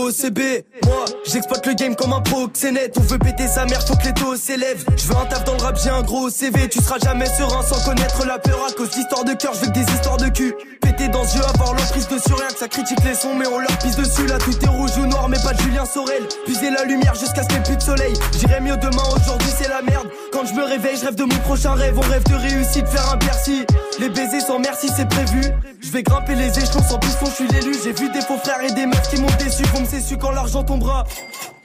[0.06, 0.40] OCB,
[0.86, 2.96] moi j'exploite le game comme un proxénète.
[3.00, 4.86] On veut péter sa mère, faut que les taux s'élèvent.
[4.96, 7.64] Je veux un taf dans le rap, j'ai un gros CV Tu seras jamais serein
[7.64, 10.28] sans connaître la peur À cause d'histoires de cœur, je veux que des histoires de
[10.30, 10.54] cul.
[10.82, 13.76] Péter dans jeu, avoir l'emprise dessus Rien que ça critique les sons mais on leur
[13.80, 14.28] pisse dessus.
[14.28, 16.24] Là tout est rouge ou noir mais pas de Julien Sorel.
[16.46, 18.14] Puiser la lumière jusqu'à ce qu'il n'y ait plus de soleil.
[18.38, 20.08] J'irai mieux demain, aujourd'hui c'est la merde.
[20.32, 21.98] Quand je me réveille, je rêve de mon prochain rêve.
[21.98, 23.66] On rêve de réussite, faire un Bercy.
[24.00, 25.42] Les baisers sans merci c'est prévu.
[25.82, 27.76] Je vais grimper les échelons sans piston, je suis l'élu.
[27.84, 29.64] J'ai vu des faux frères et des meufs qui m'ont déçu
[30.02, 31.06] su quand l'argent tombera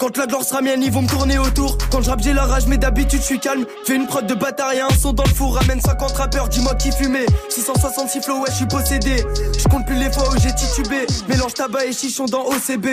[0.01, 1.77] quand la gloire sera mienne, ils vont me tourner autour.
[1.93, 3.67] Quand je j'ai la rage, mais d'habitude, je suis calme.
[3.85, 5.57] Fais une prod de bâtard un son dans le four.
[5.57, 7.27] Ramène 50 rappeurs, dis-moi qui fumait.
[7.51, 9.23] 666 flow, ouais, je suis possédé.
[9.59, 11.07] Je compte plus les fois où j'ai titubé.
[11.29, 12.87] Mélange tabac et chichon dans OCB.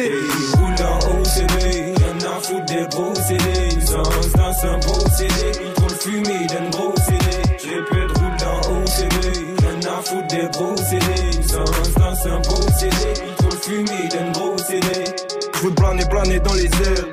[0.58, 3.86] roule dans OCB, y'en a foutre des gros CD.
[3.86, 4.04] Sans
[4.36, 5.34] dans un beau CD,
[5.64, 7.26] ils font le fumer d'un gros CD.
[7.64, 11.42] J'ai plus de roule dans OCB, y'en a foutre des gros CD.
[11.48, 11.64] Sans
[12.02, 14.37] dans un beau CD, ils font le fumer d'un gros.
[16.28, 17.08] Planer dans les airs.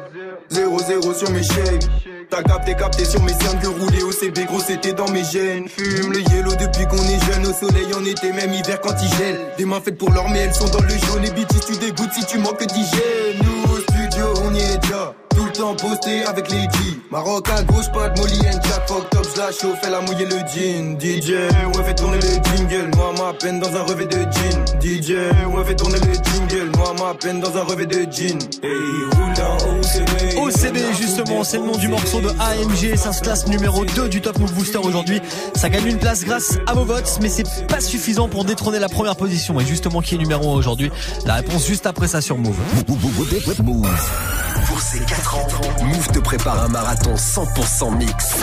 [0.51, 1.87] 0-0 sur mes chèques.
[2.31, 5.69] T'as capté, capté sur mes cernes que rouler au CB, gros c'était dans mes gènes.
[5.69, 9.09] Fume le yellow depuis qu'on est jeune, au soleil en été, même hiver quand il
[9.17, 9.39] gèle.
[9.57, 11.25] Des mains faites pour l'or, mais elles sont dans le jaune.
[11.25, 13.39] Et BT, tu dégoûtes si tu manques d'hygiène.
[13.43, 13.75] Nous
[14.45, 15.15] on y est déjà.
[15.35, 16.69] Tout le temps posté avec les G.
[17.11, 18.87] Maroc à gauche, pas de Molly and Jack.
[18.87, 20.97] Fuck top, la chauffe, elle a mouillé le jean.
[20.99, 21.31] DJ,
[21.77, 22.91] ouais, fait tourner le jingle.
[22.97, 24.65] Moi, ma peine dans un revêt de jean.
[24.81, 25.11] DJ,
[25.53, 26.71] ouais, fait tourner le jingle.
[26.77, 28.39] Moi, ma peine dans un revêt de jean.
[28.63, 28.71] Hey,
[29.17, 29.74] roule dans OCB.
[29.85, 34.21] OCB justement, c'est le nom du morceau de AMG, ça se classe numéro 2 du
[34.21, 35.21] Top Move Booster aujourd'hui.
[35.55, 38.89] Ça gagne une place grâce à vos votes, mais c'est pas suffisant pour détrôner la
[38.89, 39.61] première position.
[39.61, 40.91] Et justement, qui est numéro 1 aujourd'hui?
[41.27, 42.57] La réponse juste après ça sur Move.
[43.63, 43.89] Move.
[44.67, 45.47] Pour ces 4 ans,
[45.83, 48.13] Move te prépare un marathon 100% mix.
[48.13, 48.41] 100%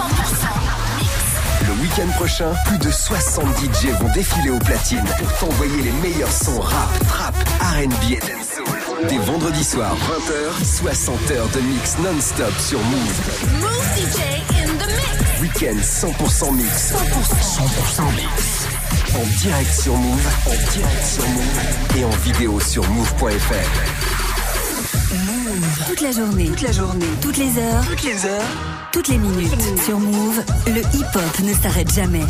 [1.67, 6.31] Le week-end prochain, plus de 70 DJ vont défiler au platine pour t'envoyer les meilleurs
[6.31, 8.80] sons rap, trap, R&B et dancehall.
[9.07, 13.21] Dès vendredi soir, 20h, 60 heures de mix non-stop sur Move.
[13.59, 14.19] Move DJ
[14.53, 15.41] in the mix.
[15.41, 16.93] Week-end 100% mix.
[16.93, 18.67] 100% mix.
[19.15, 24.20] En direct sur Move, en direct sur Move et en vidéo sur move.fr.
[25.87, 28.47] Toute la journée, toute la journée, toutes les heures, toutes les heures,
[28.93, 29.51] toutes les minutes.
[29.85, 32.21] Sur Move, le hip-hop ne s'arrête jamais.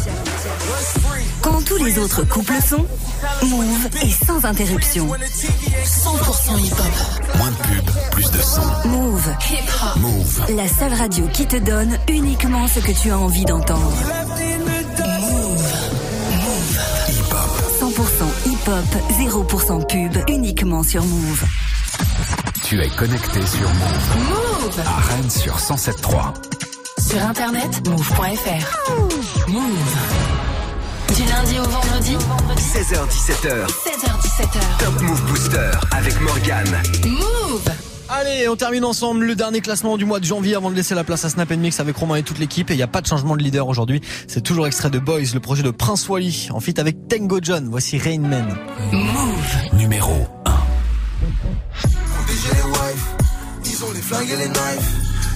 [1.42, 2.86] Quand tous les autres couples sont,
[3.44, 5.08] Move est sans interruption.
[5.08, 7.38] 100% hip-hop.
[7.38, 8.88] Moins de pub, plus de son.
[8.88, 9.30] Move.
[9.98, 10.56] Move.
[10.56, 13.94] La seule radio qui te donne uniquement ce que tu as envie d'entendre.
[15.20, 15.64] Move.
[16.32, 16.80] Move.
[17.80, 18.86] 100% hip-hop,
[19.20, 21.44] 0% pub, uniquement sur Move.
[22.72, 24.30] Tu es connecté sur Move.
[24.30, 24.80] Move.
[24.88, 26.32] À Rennes sur 107.3.
[27.06, 29.50] Sur internet, move.fr.
[29.50, 29.96] Move.
[31.14, 32.16] Du lundi au vendredi
[32.56, 33.68] 16h17h.
[33.68, 34.86] 16h17h.
[34.86, 36.66] Top Move Booster avec Morgan.
[37.04, 37.70] Move.
[38.08, 41.04] Allez, on termine ensemble le dernier classement du mois de janvier avant de laisser la
[41.04, 42.72] place à Snap Mix avec Romain et toute l'équipe.
[42.72, 44.00] Et il n'y a pas de changement de leader aujourd'hui.
[44.28, 47.68] C'est toujours extrait de Boys, le projet de Prince Wally, en feat avec Tango John.
[47.70, 48.58] Voici Rain Man.
[48.94, 49.74] Move.
[49.74, 52.01] Numéro 1.
[53.90, 54.90] Les flingues et les knives.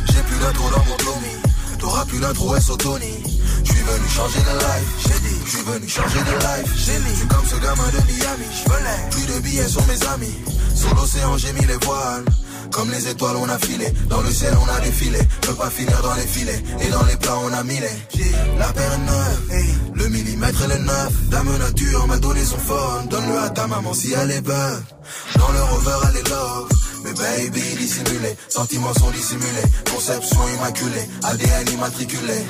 [0.06, 1.36] J'ai plus d'intro dans mon Tommy,
[1.80, 3.24] t'auras plus d'intro SO Tony.
[3.64, 6.74] Je suis venu changer de life, j'ai dit, je suis venu changer de life.
[6.78, 10.02] J'ai mis, je suis comme ce gamin de Miami, je plus de billets sur mes
[10.14, 10.36] amis.
[10.76, 12.24] Sur l'océan, j'ai mis les voiles.
[12.72, 13.92] Comme les étoiles, on a filé.
[14.10, 15.20] Dans le ciel, on a défilé.
[15.46, 16.64] Je pas finir dans les filets.
[16.82, 18.26] Et dans les plats, on a mis les.
[18.58, 19.94] La paire neuve.
[19.94, 21.30] Le millimètre et le neuf.
[21.30, 23.08] Dame nature m'a donné son phone.
[23.10, 24.84] Donne-le à ta maman si elle est bonne.
[25.38, 26.70] Dans le rover, elle est love.
[27.04, 28.36] Mais baby, dissimulé.
[28.50, 29.68] Sentiments sont dissimulés.
[29.94, 31.10] Conception immaculée.
[31.24, 32.44] ADN immatriculé.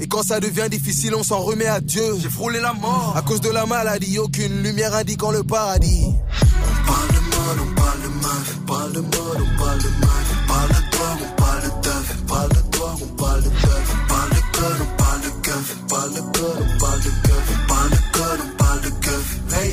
[0.00, 2.04] Et quand ça devient difficile, on s'en remet à Dieu.
[2.20, 3.14] J'ai frôlé la mort.
[3.16, 6.06] À cause de la maladie, aucune lumière indiquant le paradis.
[6.06, 7.17] On parle
[7.48, 8.58] mode, on parle de meuf.
[8.66, 10.28] Parle de mode, on parle de meuf.
[10.48, 12.06] Parle de drogue, on parle de teuf.
[12.26, 13.86] Parle de drogue, on parle de teuf.
[14.08, 14.40] Parle de
[14.82, 15.66] on parle de keuf.
[15.88, 17.46] Parle de on parle de keuf.
[17.68, 18.00] Parle de
[18.44, 19.26] on parle de keuf.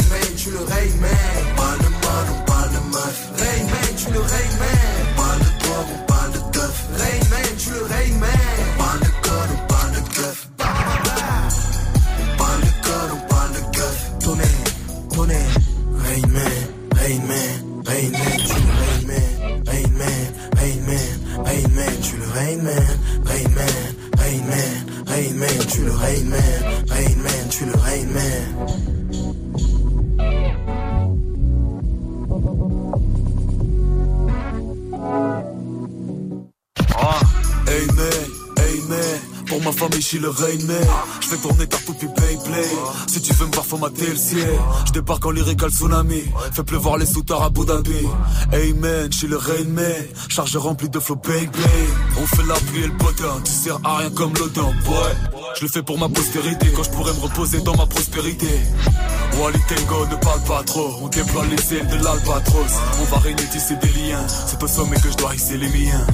[0.09, 1.11] Man, tu le rain man.
[1.41, 3.17] On parle de mode, on parle de meuf.
[3.39, 4.93] Rain man, tu le rain man.
[5.01, 6.75] On parle de drogue, on parle de teuf.
[6.97, 8.34] Rain man, tu le rain man.
[40.25, 40.31] Le
[41.21, 42.65] Je fais tourner ta poupée play
[43.07, 44.59] Si tu veux me voir formater le ciel.
[44.87, 46.23] Je débarque en lyrical tsunami.
[46.51, 48.07] Fais pleuvoir les soutards à Abu Dhabi.
[48.79, 49.85] Man, je suis le rain man
[50.27, 51.49] Charge remplie de flow bang
[52.19, 55.41] On fait la pluie et le potin Tu sers à rien comme l'odin boy.
[55.57, 56.67] Je le fais pour ma postérité.
[56.75, 58.47] Quand je pourrais me reposer dans ma prospérité.
[59.39, 60.89] Wally Tango ne parle pas trop.
[61.01, 62.73] On déploie les ailes de l'albatros.
[63.01, 64.25] On va régner tisser des liens.
[64.27, 66.07] C'est au sommet que je dois hisser les miens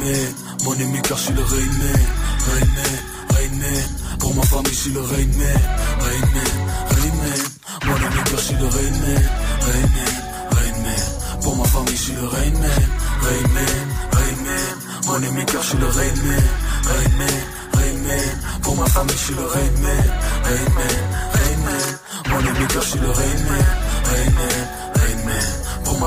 [0.00, 2.00] Mon ami car je suis le rain man
[2.48, 2.94] Rain man,
[3.34, 5.60] rain man Pour ma famille je suis le rain man
[6.00, 6.52] Rain man,
[6.88, 7.40] rain man
[7.84, 9.22] Mon ami car je suis le rain man
[9.60, 10.14] Rain man,
[10.56, 12.82] rain man Pour ma famille je suis le rain man
[13.20, 14.76] Rain man, rain man
[15.06, 16.44] Mon ami car je suis le rain man
[16.88, 17.38] Rain man,
[17.74, 20.04] rain man Pour ma famille je suis le rain man
[20.44, 20.96] Rain man,
[21.34, 24.89] rain man Mon car je suis le rain man
[26.00, 26.06] ma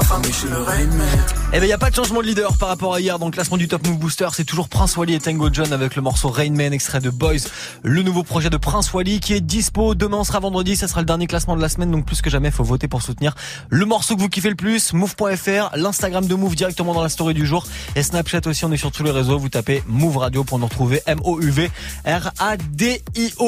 [1.53, 3.27] Eh ben, il y a pas de changement de leader par rapport à hier dans
[3.27, 4.27] le classement du Top Move Booster.
[4.33, 7.47] C'est toujours Prince Wally et Tango John avec le morceau Rain Man, extrait de Boys.
[7.83, 9.93] Le nouveau projet de Prince Wally qui est dispo.
[9.93, 10.75] Demain sera vendredi.
[10.75, 11.91] Ça sera le dernier classement de la semaine.
[11.91, 13.35] Donc, plus que jamais, faut voter pour soutenir
[13.69, 14.93] le morceau que vous kiffez le plus.
[14.93, 17.67] Move.fr, l'Instagram de Move directement dans la story du jour.
[17.95, 18.65] Et Snapchat aussi.
[18.65, 19.37] On est sur tous les réseaux.
[19.37, 21.01] Vous tapez Move Radio pour nous retrouver.
[21.05, 21.69] M-O-U-V
[22.05, 23.41] R-A-D-I-O.